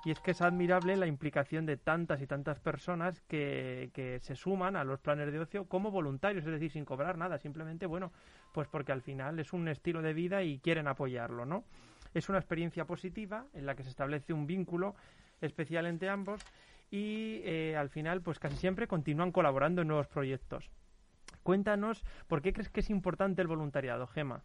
Y 0.05 0.13
es 0.13 0.21
que 0.21 0.31
es 0.31 0.43
admirable 0.43 0.97
la 0.97 1.09
implicación 1.09 1.67
de 1.67 1.77
tantas 1.77 2.23
y 2.23 2.29
tantas 2.29 2.61
personas 2.61 3.21
que, 3.23 3.91
que, 3.93 4.21
se 4.21 4.37
suman 4.37 4.77
a 4.77 4.85
los 4.85 5.01
planes 5.01 5.33
de 5.33 5.41
ocio 5.41 5.65
como 5.65 5.91
voluntarios, 5.91 6.45
es 6.45 6.53
decir, 6.53 6.71
sin 6.71 6.85
cobrar 6.85 7.19
nada, 7.19 7.37
simplemente, 7.39 7.87
bueno, 7.87 8.13
pues 8.53 8.69
porque 8.69 8.93
al 8.93 9.03
final 9.03 9.41
es 9.41 9.53
un 9.53 9.67
estilo 9.67 10.03
de 10.03 10.15
vida 10.15 10.45
y 10.45 10.61
quieren 10.61 10.87
apoyarlo, 10.87 11.45
¿no? 11.45 11.65
Es 12.15 12.29
una 12.29 12.39
experiencia 12.39 12.85
positiva 12.85 13.47
en 13.55 13.67
la 13.67 13.75
que 13.75 13.83
se 13.83 13.91
establece 13.91 14.33
un 14.33 14.47
vínculo 14.47 14.95
especial 15.41 15.87
entre 15.87 16.11
ambos 16.11 16.41
y 16.93 17.41
eh, 17.43 17.75
al 17.77 17.89
final, 17.89 18.23
pues 18.23 18.39
casi 18.39 18.57
siempre 18.57 18.87
continúan 18.87 19.33
colaborando 19.33 19.83
en 19.83 19.89
nuevos 19.89 20.07
proyectos. 20.07 20.71
Cuéntanos, 21.45 22.03
¿por 22.27 22.43
qué 22.43 22.53
crees 22.53 22.71
que 22.71 22.81
es 22.81 22.91
importante 22.91 23.43
el 23.43 23.49
voluntariado, 23.49 24.07
Gema? 24.07 24.43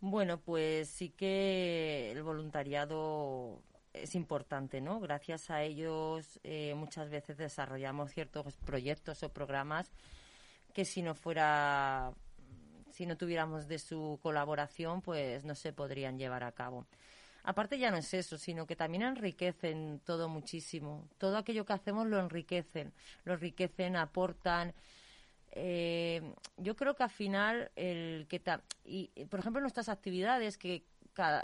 Bueno, 0.00 0.38
pues 0.38 0.88
sí 0.88 1.10
que 1.10 2.12
el 2.12 2.22
voluntariado 2.22 3.60
es 3.92 4.14
importante, 4.14 4.80
¿no? 4.80 5.00
Gracias 5.00 5.50
a 5.50 5.62
ellos 5.62 6.38
eh, 6.44 6.74
muchas 6.76 7.10
veces 7.10 7.36
desarrollamos 7.36 8.12
ciertos 8.12 8.56
proyectos 8.58 9.22
o 9.24 9.32
programas 9.32 9.90
que 10.72 10.84
si 10.84 11.02
no 11.02 11.14
fuera, 11.14 12.12
si 12.92 13.06
no 13.06 13.16
tuviéramos 13.16 13.66
de 13.66 13.80
su 13.80 14.20
colaboración, 14.22 15.02
pues 15.02 15.44
no 15.44 15.56
se 15.56 15.72
podrían 15.72 16.16
llevar 16.16 16.44
a 16.44 16.52
cabo. 16.52 16.86
Aparte 17.42 17.78
ya 17.78 17.90
no 17.90 17.96
es 17.96 18.14
eso, 18.14 18.38
sino 18.38 18.66
que 18.66 18.76
también 18.76 19.02
enriquecen 19.02 20.00
todo 20.04 20.28
muchísimo. 20.28 21.08
Todo 21.18 21.38
aquello 21.38 21.66
que 21.66 21.72
hacemos 21.72 22.06
lo 22.06 22.20
enriquecen, 22.20 22.92
lo 23.24 23.34
enriquecen, 23.34 23.96
aportan. 23.96 24.74
Eh, 25.56 26.20
yo 26.56 26.74
creo 26.74 26.96
que 26.96 27.04
al 27.04 27.10
final 27.10 27.70
el 27.76 28.26
que 28.28 28.42
y 28.84 29.06
por 29.26 29.38
ejemplo 29.38 29.60
nuestras 29.60 29.88
actividades 29.88 30.58
que 30.58 30.84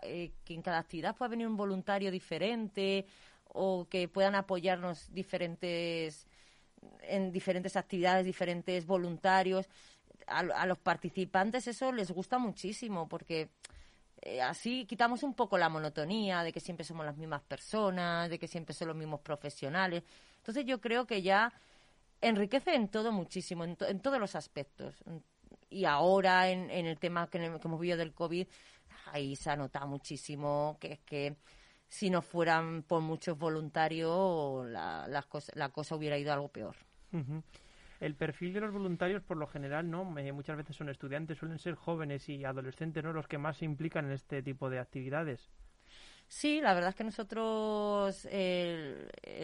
eh, 0.02 0.32
que 0.44 0.54
en 0.54 0.62
cada 0.62 0.78
actividad 0.78 1.14
pueda 1.14 1.28
venir 1.28 1.46
un 1.46 1.56
voluntario 1.56 2.10
diferente 2.10 3.06
o 3.44 3.86
que 3.88 4.08
puedan 4.08 4.34
apoyarnos 4.34 5.12
diferentes 5.12 6.26
en 7.02 7.30
diferentes 7.30 7.76
actividades, 7.76 8.26
diferentes 8.26 8.84
voluntarios. 8.86 9.68
A, 10.26 10.66
los 10.66 10.78
participantes 10.78 11.66
eso 11.66 11.92
les 11.92 12.10
gusta 12.10 12.38
muchísimo 12.38 13.08
porque 13.08 13.50
eh, 14.22 14.42
así 14.42 14.86
quitamos 14.86 15.22
un 15.22 15.34
poco 15.34 15.56
la 15.56 15.68
monotonía 15.68 16.42
de 16.42 16.52
que 16.52 16.60
siempre 16.60 16.84
somos 16.84 17.06
las 17.06 17.16
mismas 17.16 17.42
personas, 17.42 18.28
de 18.28 18.38
que 18.38 18.48
siempre 18.48 18.74
son 18.74 18.88
los 18.88 18.96
mismos 18.96 19.20
profesionales. 19.20 20.02
Entonces 20.38 20.64
yo 20.66 20.80
creo 20.80 21.06
que 21.06 21.22
ya 21.22 21.52
enriquece 22.20 22.74
en 22.74 22.88
todo 22.88 23.12
muchísimo, 23.12 23.64
en, 23.64 23.76
todos 23.76 24.20
los 24.20 24.34
aspectos. 24.34 25.02
Y 25.68 25.84
ahora 25.84 26.50
en, 26.50 26.70
el 26.70 26.98
tema 26.98 27.28
que, 27.28 27.44
hemos 27.44 27.80
vivido 27.80 27.98
del 27.98 28.12
COVID, 28.12 28.46
ahí 29.12 29.36
se 29.36 29.50
ha 29.50 29.56
notado 29.56 29.86
muchísimo 29.86 30.76
que 30.80 30.92
es 30.92 31.00
que 31.00 31.36
si 31.88 32.10
no 32.10 32.22
fueran 32.22 32.82
por 32.82 33.02
muchos 33.02 33.36
voluntarios 33.36 34.66
la, 34.68 35.06
la, 35.08 35.22
cosa, 35.22 35.52
la 35.56 35.70
cosa 35.70 35.96
hubiera 35.96 36.18
ido 36.18 36.32
algo 36.32 36.48
peor. 36.48 36.76
El 38.00 38.14
perfil 38.14 38.54
de 38.54 38.60
los 38.60 38.72
voluntarios, 38.72 39.22
por 39.22 39.36
lo 39.36 39.46
general, 39.46 39.90
no 39.90 40.04
muchas 40.04 40.56
veces 40.56 40.74
son 40.74 40.88
estudiantes, 40.88 41.36
suelen 41.36 41.58
ser 41.58 41.74
jóvenes 41.74 42.28
y 42.30 42.44
adolescentes, 42.44 43.04
¿no? 43.04 43.12
Los 43.12 43.28
que 43.28 43.36
más 43.36 43.58
se 43.58 43.66
implican 43.66 44.06
en 44.06 44.12
este 44.12 44.42
tipo 44.42 44.70
de 44.70 44.78
actividades. 44.78 45.50
Sí, 46.32 46.60
la 46.60 46.74
verdad 46.74 46.90
es 46.90 46.94
que 46.94 47.02
nosotros, 47.02 48.28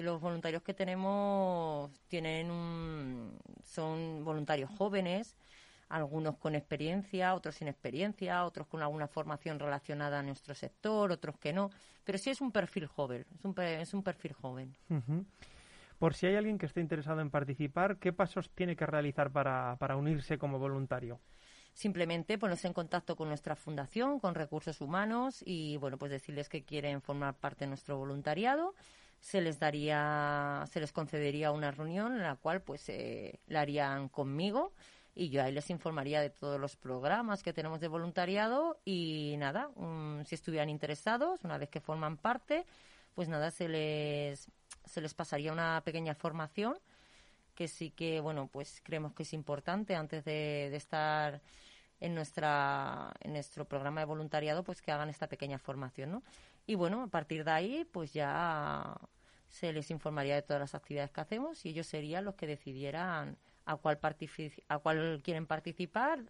los 0.02 0.20
voluntarios 0.20 0.62
que 0.62 0.72
tenemos, 0.72 1.90
tienen 2.06 3.36
son 3.64 4.24
voluntarios 4.24 4.70
jóvenes 4.78 5.36
algunos 5.88 6.36
con 6.36 6.54
experiencia, 6.54 7.34
otros 7.34 7.56
sin 7.56 7.68
experiencia, 7.68 8.44
otros 8.44 8.66
con 8.66 8.82
alguna 8.82 9.08
formación 9.08 9.58
relacionada 9.58 10.20
a 10.20 10.22
nuestro 10.22 10.54
sector, 10.54 11.12
otros 11.12 11.38
que 11.38 11.52
no, 11.52 11.70
pero 12.04 12.18
sí 12.18 12.30
es 12.30 12.40
un 12.40 12.52
perfil 12.52 12.86
joven, 12.86 13.24
es 13.34 13.44
un, 13.44 13.60
es 13.60 13.94
un 13.94 14.02
perfil 14.02 14.32
joven. 14.32 14.76
Por 15.98 16.14
si 16.14 16.26
hay 16.26 16.36
alguien 16.36 16.58
que 16.58 16.66
esté 16.66 16.80
interesado 16.80 17.20
en 17.20 17.30
participar, 17.30 17.98
¿qué 17.98 18.12
pasos 18.12 18.50
tiene 18.50 18.76
que 18.76 18.86
realizar 18.86 19.30
para, 19.30 19.76
para 19.78 19.96
unirse 19.96 20.38
como 20.38 20.58
voluntario? 20.58 21.20
Simplemente 21.76 22.38
ponerse 22.38 22.66
en 22.66 22.72
contacto 22.72 23.16
con 23.16 23.28
nuestra 23.28 23.54
fundación, 23.54 24.18
con 24.18 24.34
recursos 24.34 24.80
humanos 24.80 25.42
y 25.44 25.76
bueno, 25.76 25.98
pues 25.98 26.10
decirles 26.10 26.48
que 26.48 26.64
quieren 26.64 27.02
formar 27.02 27.34
parte 27.34 27.66
de 27.66 27.68
nuestro 27.68 27.98
voluntariado. 27.98 28.74
Se 29.20 29.42
les 29.42 29.58
daría, 29.58 30.64
se 30.72 30.80
les 30.80 30.90
concedería 30.90 31.52
una 31.52 31.70
reunión 31.70 32.16
en 32.16 32.22
la 32.22 32.36
cual 32.36 32.62
pues 32.62 32.88
eh, 32.88 33.40
la 33.46 33.60
harían 33.60 34.08
conmigo 34.08 34.72
y 35.14 35.28
yo 35.28 35.42
ahí 35.42 35.52
les 35.52 35.68
informaría 35.68 36.22
de 36.22 36.30
todos 36.30 36.58
los 36.58 36.76
programas 36.76 37.42
que 37.42 37.52
tenemos 37.52 37.78
de 37.80 37.88
voluntariado 37.88 38.78
y 38.86 39.34
nada, 39.36 39.68
si 40.24 40.34
estuvieran 40.34 40.70
interesados, 40.70 41.44
una 41.44 41.58
vez 41.58 41.68
que 41.68 41.80
forman 41.80 42.16
parte, 42.16 42.64
pues 43.14 43.28
nada, 43.28 43.50
se 43.50 43.68
les, 43.68 44.50
se 44.86 45.00
les 45.02 45.12
pasaría 45.12 45.52
una 45.52 45.82
pequeña 45.84 46.14
formación 46.14 46.78
que 47.54 47.68
sí 47.68 47.90
que, 47.90 48.20
bueno, 48.20 48.48
pues 48.50 48.80
creemos 48.82 49.12
que 49.12 49.24
es 49.24 49.32
importante 49.34 49.94
antes 49.94 50.24
de, 50.24 50.68
de 50.70 50.76
estar 50.76 51.42
en 52.00 52.14
nuestra 52.14 53.12
en 53.20 53.32
nuestro 53.32 53.64
programa 53.64 54.00
de 54.00 54.06
voluntariado 54.06 54.64
pues 54.64 54.82
que 54.82 54.92
hagan 54.92 55.08
esta 55.08 55.28
pequeña 55.28 55.58
formación 55.58 56.10
no 56.10 56.22
y 56.66 56.74
bueno 56.74 57.02
a 57.02 57.06
partir 57.08 57.44
de 57.44 57.50
ahí 57.50 57.84
pues 57.90 58.12
ya 58.12 58.96
se 59.48 59.72
les 59.72 59.90
informaría 59.90 60.34
de 60.34 60.42
todas 60.42 60.60
las 60.60 60.74
actividades 60.74 61.10
que 61.10 61.20
hacemos 61.20 61.64
y 61.64 61.70
ellos 61.70 61.86
serían 61.86 62.24
los 62.24 62.34
que 62.34 62.46
decidieran 62.46 63.38
a 63.64 63.76
cuál, 63.76 63.98
a 64.68 64.78
cuál 64.78 65.20
quieren 65.22 65.46
participar 65.46 66.20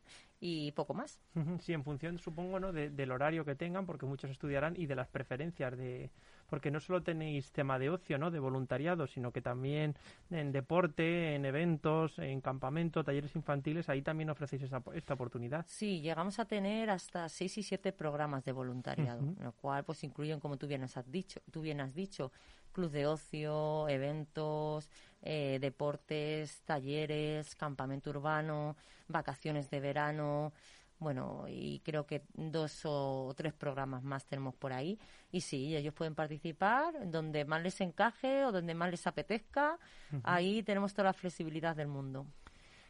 y 0.41 0.73
poco 0.73 0.95
más. 0.95 1.21
Sí, 1.61 1.73
en 1.73 1.85
función, 1.85 2.19
supongo, 2.19 2.59
¿no? 2.61 2.73
del 2.73 3.11
horario 3.11 3.45
que 3.45 3.55
tengan, 3.55 3.87
porque 3.87 4.07
muchos 4.07 4.31
estudiarán, 4.31 4.75
y 4.77 4.87
de 4.87 4.95
las 4.95 5.09
preferencias, 5.09 5.77
de 5.77 6.11
porque 6.49 6.71
no 6.71 6.81
solo 6.81 7.03
tenéis 7.03 7.53
tema 7.53 7.79
de 7.79 7.91
ocio, 7.91 8.19
¿no? 8.19 8.31
de 8.31 8.39
voluntariado, 8.39 9.07
sino 9.07 9.33
que 9.33 9.41
también 9.41 9.95
en 10.31 10.53
deporte, 10.53 11.35
en 11.35 11.45
eventos, 11.45 12.19
en 12.19 12.41
campamento, 12.41 13.05
talleres 13.05 13.35
infantiles, 13.37 13.89
ahí 13.89 14.03
también 14.03 14.31
ofrecéis 14.31 14.63
esa, 14.63 14.83
esta 14.95 15.15
oportunidad. 15.15 15.65
Sí, 15.69 16.01
llegamos 16.01 16.39
a 16.39 16.45
tener 16.45 16.91
hasta 16.91 17.29
seis 17.29 17.57
y 17.59 17.63
siete 17.63 17.93
programas 17.93 18.45
de 18.45 18.53
voluntariado, 18.53 19.23
lo 19.41 19.53
cual 19.53 19.85
pues 19.85 20.05
incluyen, 20.05 20.41
como 20.41 20.57
tú 20.57 20.67
bien 20.67 20.83
has 20.83 21.11
dicho, 21.11 21.41
tú 21.51 21.61
bien 21.61 21.81
has 21.81 21.95
dicho, 21.95 22.33
club 22.73 22.91
de 22.91 23.07
ocio, 23.07 23.89
eventos, 23.89 24.91
eh, 25.23 25.59
deportes, 25.61 26.61
talleres, 26.65 27.55
campamento 27.55 28.11
urbano, 28.11 28.77
vacaciones 29.09 29.71
de 29.71 29.81
verano, 29.81 30.53
bueno, 30.99 31.45
y 31.49 31.81
creo 31.81 32.07
que 32.07 32.23
dos 32.35 32.83
o 32.85 33.35
tres 33.37 33.53
programas 33.53 34.03
más 34.03 34.25
tenemos 34.25 34.55
por 34.55 34.73
ahí. 34.73 34.99
Y 35.31 35.43
sí, 35.43 35.77
ellos 35.77 35.93
pueden 35.93 36.15
participar 36.15 37.11
donde 37.11 37.45
más 37.45 37.63
les 37.63 37.81
encaje 37.81 38.45
o 38.45 38.53
donde 38.53 38.75
más 38.75 38.91
les 38.91 39.07
apetezca. 39.07 39.79
Ahí 40.23 40.63
tenemos 40.63 40.95
toda 40.95 41.05
la 41.05 41.13
flexibilidad 41.13 41.77
del 41.77 41.89
mundo. 41.89 42.27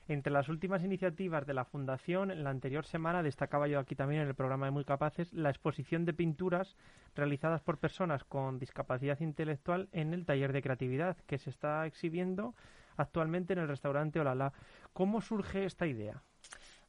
Entre 0.09 0.33
las 0.33 0.49
últimas 0.49 0.85
iniciativas 0.85 1.47
de 1.47 1.55
la 1.55 1.65
Fundación, 1.65 2.31
en 2.31 2.45
la 2.45 2.51
anterior 2.51 2.85
semana 2.85 3.25
destacaba 3.25 3.67
yo 3.67 3.81
aquí 3.81 3.97
también 3.97 4.23
en 4.23 4.29
el 4.29 4.37
programa 4.37 4.67
de 4.67 4.71
Muy 4.71 4.85
Capaces 4.85 5.33
la 5.33 5.51
exposición 5.51 6.05
de 6.05 6.13
pinturas 6.13 6.77
realizadas 7.17 7.61
por 7.61 7.79
personas 7.79 8.23
con 8.23 8.61
discapacidad 8.61 9.19
intelectual 9.19 9.89
en 9.91 10.15
el 10.15 10.25
taller 10.25 10.53
de 10.53 10.63
creatividad 10.63 11.17
que 11.27 11.39
se 11.39 11.51
está 11.51 11.87
exhibiendo 11.87 12.55
actualmente 12.97 13.55
en 13.55 13.59
el 13.59 13.69
restaurante 13.69 14.21
Olala. 14.21 14.53
¿Cómo 14.93 15.21
surge 15.21 15.65
esta 15.65 15.89
idea? 15.89 16.23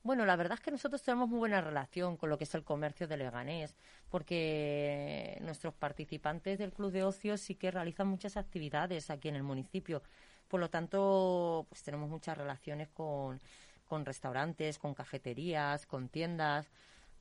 Bueno, 0.08 0.26
la 0.26 0.38
verdad 0.38 0.58
es 0.58 0.64
que 0.64 0.72
nosotros 0.72 1.02
tenemos 1.02 1.28
muy 1.28 1.38
buena 1.38 1.60
relación 1.60 2.16
con 2.16 2.30
lo 2.30 2.38
que 2.38 2.46
es 2.46 2.56
el 2.56 2.64
comercio 2.64 3.10
de 3.10 3.18
Leganés, 3.18 3.76
porque 4.10 5.38
nuestros 5.42 5.74
participantes 5.74 6.60
del 6.60 6.72
Club 6.72 6.94
de 6.94 7.04
Ocio 7.04 7.36
sí 7.36 7.56
que 7.56 7.72
realizan 7.72 8.08
muchas 8.08 8.38
actividades 8.38 9.10
aquí 9.10 9.28
en 9.28 9.36
el 9.36 9.44
municipio. 9.44 10.02
Por 10.48 10.62
lo 10.62 10.70
tanto, 10.70 11.66
pues 11.68 11.84
tenemos 11.84 12.10
muchas 12.10 12.38
relaciones 12.38 12.88
con, 12.88 13.42
con 13.84 14.06
restaurantes, 14.06 14.80
con 14.80 14.94
cafeterías, 14.94 15.86
con 15.86 16.08
tiendas, 16.08 16.72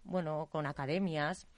bueno, 0.04 0.46
con 0.52 0.64
academias. 0.64 1.48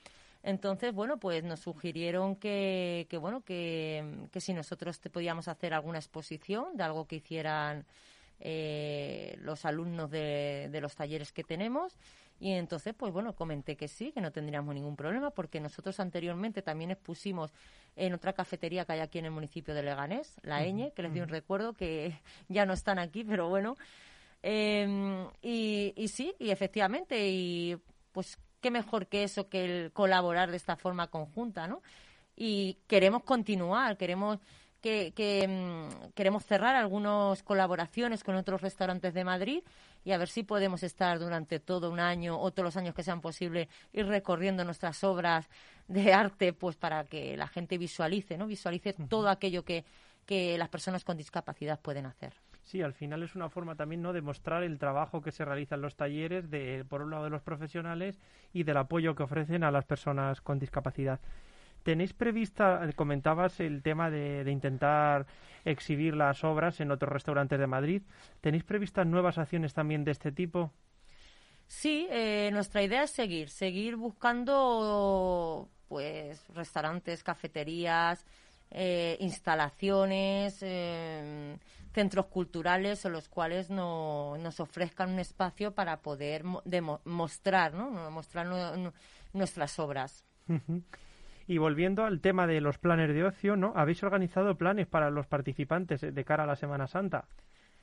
Entonces, 0.43 0.95
bueno, 0.95 1.19
pues 1.19 1.45
nos 1.45 1.61
sugirieron 1.61 2.37
que, 2.37 3.07
que 3.11 3.19
bueno, 3.19 3.43
que, 3.43 4.29
que 4.33 4.41
si 4.41 4.55
nosotros 4.55 4.99
te 4.99 5.11
podíamos 5.11 5.47
hacer 5.49 5.75
alguna 5.75 5.99
exposición 5.99 6.75
de 6.75 6.85
algo 6.85 7.07
que 7.07 7.17
hicieran 7.17 7.85
eh, 8.41 9.37
los 9.41 9.65
alumnos 9.65 10.11
de, 10.11 10.69
de 10.71 10.81
los 10.81 10.95
talleres 10.95 11.33
que 11.33 11.45
tenemos 11.45 11.97
y 12.41 12.53
entonces, 12.53 12.95
pues 12.95 13.13
bueno, 13.13 13.35
comenté 13.35 13.77
que 13.77 13.89
sí, 13.89 14.13
que 14.13 14.21
no 14.21 14.31
tendríamos 14.31 14.75
ningún 14.75 14.95
problema, 14.95 15.31
porque 15.31 15.61
nosotros 15.61 15.99
anteriormente 15.99 16.63
también 16.63 16.93
expusimos 16.93 17.53
en 17.97 18.15
otra 18.15 18.33
cafetería 18.33 18.85
que 18.85 18.93
hay 18.93 19.01
aquí 19.01 19.19
en 19.19 19.25
el 19.25 19.33
municipio 19.33 19.75
de 19.75 19.83
Leganés, 19.83 20.37
la 20.43 20.65
Eñe, 20.65 20.93
que 20.93 21.03
les 21.03 21.13
di 21.13 21.21
un 21.21 21.29
recuerdo 21.29 21.73
que 21.73 22.15
ya 22.49 22.65
no 22.65 22.75
están 22.75 22.99
aquí, 23.01 23.25
pero 23.25 23.49
bueno. 23.49 23.77
Em, 24.43 25.27
y, 25.43 25.93
y 25.97 26.09
sí, 26.09 26.33
y 26.39 26.51
efectivamente, 26.51 27.29
y 27.29 27.77
pues 28.13 28.39
qué 28.61 28.71
mejor 28.71 29.09
que 29.09 29.25
eso, 29.25 29.49
que 29.49 29.65
el 29.65 29.93
colaborar 29.93 30.53
de 30.53 30.57
esta 30.59 30.77
forma 30.77 31.09
conjunta, 31.09 31.67
¿no? 31.67 31.83
Y 32.37 32.79
queremos 32.87 33.25
continuar, 33.25 33.97
queremos 33.97 34.39
que, 34.81 35.47
mm, 35.49 36.13
queremos 36.15 36.45
cerrar 36.45 36.77
algunas 36.77 37.43
colaboraciones 37.43 38.23
con 38.23 38.37
otros 38.37 38.61
restaurantes 38.61 39.15
de 39.15 39.25
Madrid 39.25 39.63
y 40.05 40.13
a 40.13 40.19
ver 40.19 40.29
si 40.29 40.43
podemos 40.43 40.83
estar 40.83 41.19
durante 41.19 41.61
todo 41.61 41.91
un 41.91 42.01
año 42.01 42.39
o 42.39 42.51
todos 42.51 42.65
los 42.65 42.77
años 42.77 42.95
que 42.95 43.03
sean 43.03 43.21
posibles 43.21 43.69
ir 43.93 44.07
recorriendo 44.07 44.65
nuestras 44.65 45.03
obras 45.05 45.49
de 45.89 46.13
arte 46.13 46.53
pues 46.53 46.77
para 46.77 47.05
que 47.05 47.37
la 47.37 47.49
gente 47.49 47.79
visualice, 47.79 48.39
¿no? 48.39 48.47
Visualice 48.47 48.95
todo 49.09 49.29
aquello 49.29 49.65
que, 49.65 49.85
que 50.27 50.57
las 50.59 50.69
personas 50.69 51.05
con 51.05 51.17
discapacidad 51.17 51.81
pueden 51.81 52.07
hacer. 52.07 52.35
Sí, 52.69 52.83
al 52.83 52.93
final 52.93 53.23
es 53.23 53.35
una 53.35 53.49
forma 53.49 53.77
también 53.77 54.03
no 54.03 54.13
de 54.13 54.21
mostrar 54.21 54.63
el 54.63 54.79
trabajo 54.79 55.23
que 55.23 55.33
se 55.33 55.43
realiza 55.43 55.77
en 55.77 55.81
los 55.81 55.97
talleres 55.97 56.51
de 56.51 56.85
por 56.87 57.01
un 57.01 57.11
lado 57.11 57.25
de 57.25 57.31
los 57.31 57.41
profesionales 57.41 58.21
y 58.53 58.65
del 58.65 58.77
apoyo 58.77 59.15
que 59.15 59.23
ofrecen 59.23 59.65
a 59.65 59.71
las 59.71 59.87
personas 59.87 60.43
con 60.43 60.59
discapacidad. 60.59 61.19
¿Tenéis 61.83 62.13
prevista, 62.13 62.89
comentabas 62.97 63.61
el 63.61 63.83
tema 63.83 64.11
de, 64.11 64.45
intentar 64.51 65.27
exhibir 65.65 66.15
las 66.15 66.45
obras 66.45 66.81
en 66.81 66.91
otros 66.91 67.13
restaurantes 67.13 67.59
de 67.59 67.67
Madrid, 67.67 68.03
¿tenéis 68.41 68.65
previstas 68.65 69.07
nuevas 69.07 69.39
acciones 69.39 69.75
también 69.75 70.05
de 70.05 70.13
este 70.13 70.33
tipo? 70.33 70.73
Sí, 71.67 72.07
eh, 72.11 72.51
nuestra 72.53 72.83
idea 72.83 73.03
es 73.03 73.11
seguir, 73.11 73.51
seguir 73.51 73.97
buscando 73.97 75.69
pues 75.89 76.47
restaurantes, 76.55 77.23
cafeterías, 77.23 78.25
eh, 78.71 79.17
instalaciones, 79.21 80.59
eh, 80.61 81.57
centros 81.93 82.27
culturales 82.27 83.05
en 83.05 83.13
los 83.13 83.29
cuales 83.29 83.71
no, 83.71 84.37
nos 84.39 84.61
ofrezcan 84.61 85.11
un 85.11 85.19
espacio 85.19 85.75
para 85.75 86.01
poder 86.01 86.45
mostrar, 87.05 87.73
¿no? 87.75 88.11
mostrar 88.11 88.47
nuestras 89.33 89.79
obras. 89.79 90.25
Y 91.49 91.57
volviendo 91.59 92.05
al 92.05 92.21
tema 92.21 92.47
de 92.47 92.61
los 92.61 92.79
planes 92.79 93.09
de 93.09 93.25
ocio, 93.25 93.57
¿no? 93.57 93.73
¿Habéis 93.75 94.03
organizado 94.03 94.57
planes 94.57 94.87
para 94.87 95.11
los 95.11 95.27
participantes 95.27 96.03
de 96.03 96.25
cara 96.25 96.45
a 96.45 96.47
la 96.47 96.57
Semana 96.57 96.87
Santa? 96.87 97.27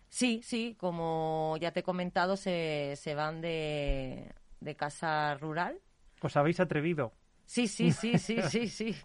Sí, 0.07 0.39
sí, 0.43 0.77
como 0.79 1.57
ya 1.59 1.71
te 1.71 1.79
he 1.79 1.83
comentado, 1.83 2.37
se, 2.37 2.93
se 2.95 3.15
van 3.15 3.41
de, 3.41 4.31
de 4.61 4.75
casa 4.75 5.33
rural. 5.35 5.79
¿Os 6.21 6.37
habéis 6.37 6.59
atrevido? 6.59 7.11
Sí, 7.45 7.67
sí, 7.67 7.91
sí, 7.91 8.19
sí, 8.19 8.41
sí, 8.43 8.69
sí. 8.69 8.95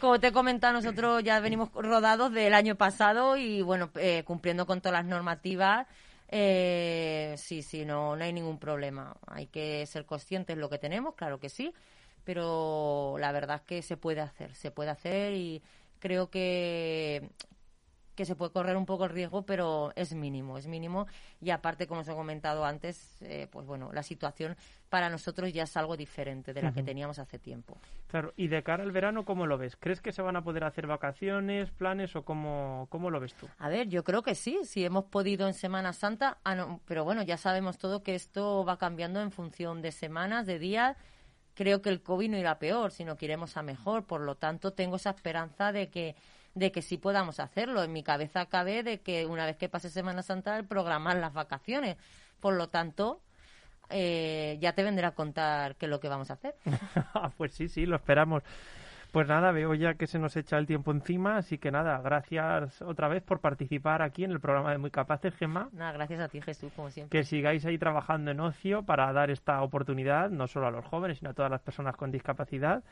Como 0.00 0.20
te 0.20 0.28
he 0.28 0.32
comentado, 0.32 0.74
nosotros 0.74 1.24
ya 1.24 1.40
venimos 1.40 1.72
rodados 1.72 2.30
del 2.32 2.52
año 2.54 2.76
pasado 2.76 3.38
y, 3.38 3.62
bueno, 3.62 3.90
eh, 3.96 4.22
cumpliendo 4.24 4.66
con 4.66 4.80
todas 4.80 5.02
las 5.02 5.06
normativas, 5.06 5.86
eh, 6.28 7.34
sí, 7.36 7.62
sí, 7.62 7.84
no, 7.84 8.16
no 8.16 8.22
hay 8.22 8.32
ningún 8.32 8.58
problema. 8.58 9.16
Hay 9.26 9.46
que 9.46 9.84
ser 9.86 10.04
conscientes 10.04 10.56
de 10.56 10.60
lo 10.60 10.68
que 10.68 10.78
tenemos, 10.78 11.14
claro 11.14 11.40
que 11.40 11.48
sí, 11.48 11.72
pero 12.24 13.16
la 13.18 13.32
verdad 13.32 13.56
es 13.56 13.62
que 13.62 13.82
se 13.82 13.96
puede 13.96 14.20
hacer, 14.20 14.54
se 14.54 14.70
puede 14.70 14.90
hacer 14.90 15.34
y 15.34 15.62
creo 15.98 16.30
que 16.30 17.30
que 18.20 18.26
se 18.26 18.36
puede 18.36 18.52
correr 18.52 18.76
un 18.76 18.84
poco 18.84 19.04
el 19.04 19.10
riesgo, 19.10 19.46
pero 19.46 19.92
es 19.96 20.12
mínimo, 20.12 20.58
es 20.58 20.66
mínimo. 20.66 21.06
Y 21.40 21.48
aparte, 21.48 21.86
como 21.86 22.02
os 22.02 22.08
he 22.08 22.12
comentado 22.12 22.66
antes, 22.66 23.16
eh, 23.22 23.48
pues 23.50 23.66
bueno, 23.66 23.90
la 23.94 24.02
situación 24.02 24.58
para 24.90 25.08
nosotros 25.08 25.50
ya 25.54 25.62
es 25.62 25.74
algo 25.78 25.96
diferente 25.96 26.52
de 26.52 26.60
la 26.60 26.70
que 26.70 26.82
teníamos 26.82 27.18
hace 27.18 27.38
tiempo. 27.38 27.78
Claro, 28.08 28.34
y 28.36 28.48
de 28.48 28.62
cara 28.62 28.82
al 28.82 28.92
verano, 28.92 29.24
¿cómo 29.24 29.46
lo 29.46 29.56
ves? 29.56 29.74
¿Crees 29.76 30.02
que 30.02 30.12
se 30.12 30.20
van 30.20 30.36
a 30.36 30.44
poder 30.44 30.64
hacer 30.64 30.86
vacaciones, 30.86 31.70
planes 31.70 32.14
o 32.14 32.22
cómo, 32.22 32.88
cómo 32.90 33.08
lo 33.08 33.20
ves 33.20 33.32
tú? 33.32 33.48
A 33.56 33.70
ver, 33.70 33.88
yo 33.88 34.04
creo 34.04 34.22
que 34.22 34.34
sí, 34.34 34.58
si 34.64 34.84
hemos 34.84 35.04
podido 35.04 35.46
en 35.46 35.54
Semana 35.54 35.94
Santa, 35.94 36.36
ah, 36.44 36.76
pero 36.84 37.04
bueno, 37.04 37.22
ya 37.22 37.38
sabemos 37.38 37.78
todo 37.78 38.02
que 38.02 38.14
esto 38.14 38.66
va 38.66 38.76
cambiando 38.76 39.22
en 39.22 39.30
función 39.30 39.80
de 39.80 39.92
semanas, 39.92 40.44
de 40.44 40.58
días 40.58 40.98
creo 41.54 41.82
que 41.82 41.90
el 41.90 42.02
COVID 42.02 42.30
no 42.30 42.38
irá 42.38 42.58
peor, 42.58 42.92
sino 42.92 43.16
que 43.16 43.26
iremos 43.26 43.56
a 43.56 43.62
mejor. 43.62 44.04
Por 44.04 44.20
lo 44.20 44.36
tanto, 44.36 44.72
tengo 44.72 44.96
esa 44.96 45.10
esperanza 45.10 45.72
de 45.72 45.88
que 45.88 46.16
de 46.54 46.72
que 46.72 46.82
sí 46.82 46.98
podamos 46.98 47.40
hacerlo. 47.40 47.82
En 47.82 47.92
mi 47.92 48.02
cabeza 48.02 48.46
cabe 48.46 48.82
de 48.82 49.00
que 49.00 49.26
una 49.26 49.46
vez 49.46 49.56
que 49.56 49.68
pase 49.68 49.90
Semana 49.90 50.22
Santa, 50.22 50.62
programar 50.62 51.16
las 51.16 51.32
vacaciones. 51.32 51.96
Por 52.40 52.54
lo 52.54 52.68
tanto, 52.68 53.20
eh, 53.90 54.56
ya 54.60 54.72
te 54.72 54.82
vendré 54.82 55.06
a 55.06 55.12
contar 55.12 55.76
qué 55.76 55.86
es 55.86 55.90
lo 55.90 56.00
que 56.00 56.08
vamos 56.08 56.30
a 56.30 56.34
hacer. 56.34 56.54
pues 57.36 57.52
sí, 57.52 57.68
sí, 57.68 57.86
lo 57.86 57.96
esperamos. 57.96 58.42
Pues 59.10 59.26
nada, 59.26 59.50
veo 59.50 59.74
ya 59.74 59.94
que 59.94 60.06
se 60.06 60.20
nos 60.20 60.36
echa 60.36 60.56
el 60.56 60.66
tiempo 60.66 60.92
encima, 60.92 61.36
así 61.36 61.58
que 61.58 61.72
nada, 61.72 62.00
gracias 62.00 62.80
otra 62.82 63.08
vez 63.08 63.24
por 63.24 63.40
participar 63.40 64.02
aquí 64.02 64.22
en 64.22 64.30
el 64.30 64.38
programa 64.38 64.70
de 64.70 64.78
Muy 64.78 64.92
Capaces, 64.92 65.34
Gemma. 65.34 65.68
Nada, 65.72 65.92
gracias 65.92 66.20
a 66.20 66.28
ti, 66.28 66.40
Jesús, 66.40 66.72
como 66.76 66.90
siempre. 66.90 67.18
Que 67.18 67.24
sigáis 67.24 67.64
ahí 67.66 67.76
trabajando 67.76 68.30
en 68.30 68.38
ocio 68.38 68.84
para 68.84 69.12
dar 69.12 69.30
esta 69.30 69.62
oportunidad, 69.62 70.30
no 70.30 70.46
solo 70.46 70.68
a 70.68 70.70
los 70.70 70.84
jóvenes, 70.84 71.18
sino 71.18 71.30
a 71.30 71.34
todas 71.34 71.50
las 71.50 71.60
personas 71.60 71.96
con 71.96 72.12
discapacidad. 72.12 72.84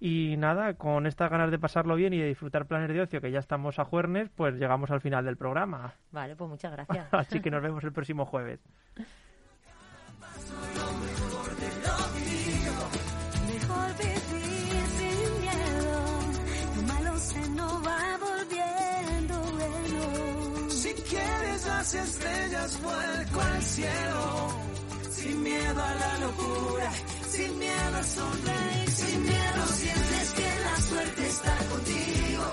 Y 0.00 0.36
nada, 0.36 0.74
con 0.74 1.06
estas 1.06 1.30
ganas 1.30 1.50
de 1.50 1.58
pasarlo 1.58 1.94
bien 1.94 2.12
y 2.12 2.18
de 2.18 2.26
disfrutar 2.26 2.66
planes 2.66 2.88
de 2.88 3.00
ocio, 3.00 3.22
que 3.22 3.30
ya 3.30 3.38
estamos 3.38 3.78
a 3.78 3.84
jueves, 3.84 4.28
pues 4.34 4.56
llegamos 4.56 4.90
al 4.90 5.00
final 5.00 5.24
del 5.24 5.38
programa. 5.38 5.94
Vale, 6.12 6.36
pues 6.36 6.50
muchas 6.50 6.72
gracias. 6.72 7.06
Así 7.12 7.40
que 7.40 7.50
nos 7.50 7.62
vemos 7.62 7.82
el 7.84 7.92
próximo 7.92 8.26
jueves. 8.26 8.60
las 21.66 21.94
estrellas, 21.94 22.80
vuelco 22.82 23.40
al 23.40 23.62
cielo, 23.62 24.48
sin 25.10 25.42
miedo 25.42 25.82
a 25.82 25.94
la 25.94 26.18
locura 26.18 26.90
sin 27.34 27.58
miedo 27.58 27.96
a 27.96 28.02
sonreír, 28.02 28.90
sin 28.90 29.22
miedo 29.22 29.62
sientes 29.80 30.30
que 30.38 30.48
la 30.66 30.76
suerte 30.88 31.26
está 31.26 31.56
contigo, 31.72 32.44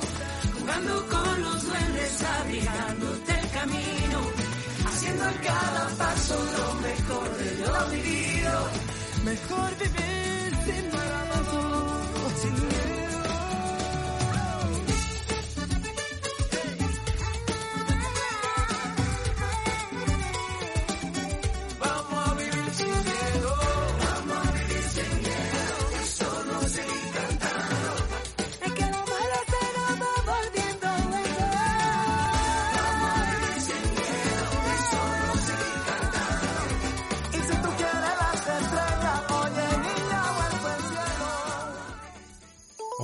jugando 0.57 1.07
con 1.07 1.41
los 1.43 1.67
duendes, 1.67 2.23
abrigándote 2.39 3.31
el 3.39 3.49
camino, 3.59 4.19
haciendo 4.87 5.23
a 5.23 5.33
cada 5.49 5.87
paso 5.97 6.35
lo 6.57 6.73
mejor 6.87 7.37
de 7.37 7.51
lo 7.65 7.89
vivido, 7.91 8.69
mejor 9.23 9.69
vivir 9.77 10.10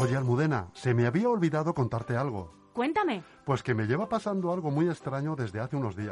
Oye, 0.07 0.15
Almudena, 0.15 0.69
se 0.73 0.93
me 0.93 1.05
había 1.05 1.27
olvidado 1.27 1.73
contarte 1.73 2.15
algo. 2.15 2.53
Cuéntame. 2.71 3.25
Pues 3.43 3.61
que 3.61 3.75
me 3.75 3.87
lleva 3.87 4.07
pasando 4.07 4.53
algo 4.53 4.71
muy 4.71 4.87
extraño 4.87 5.35
desde 5.35 5.59
hace 5.59 5.75
unos 5.75 5.97
días. 5.97 6.05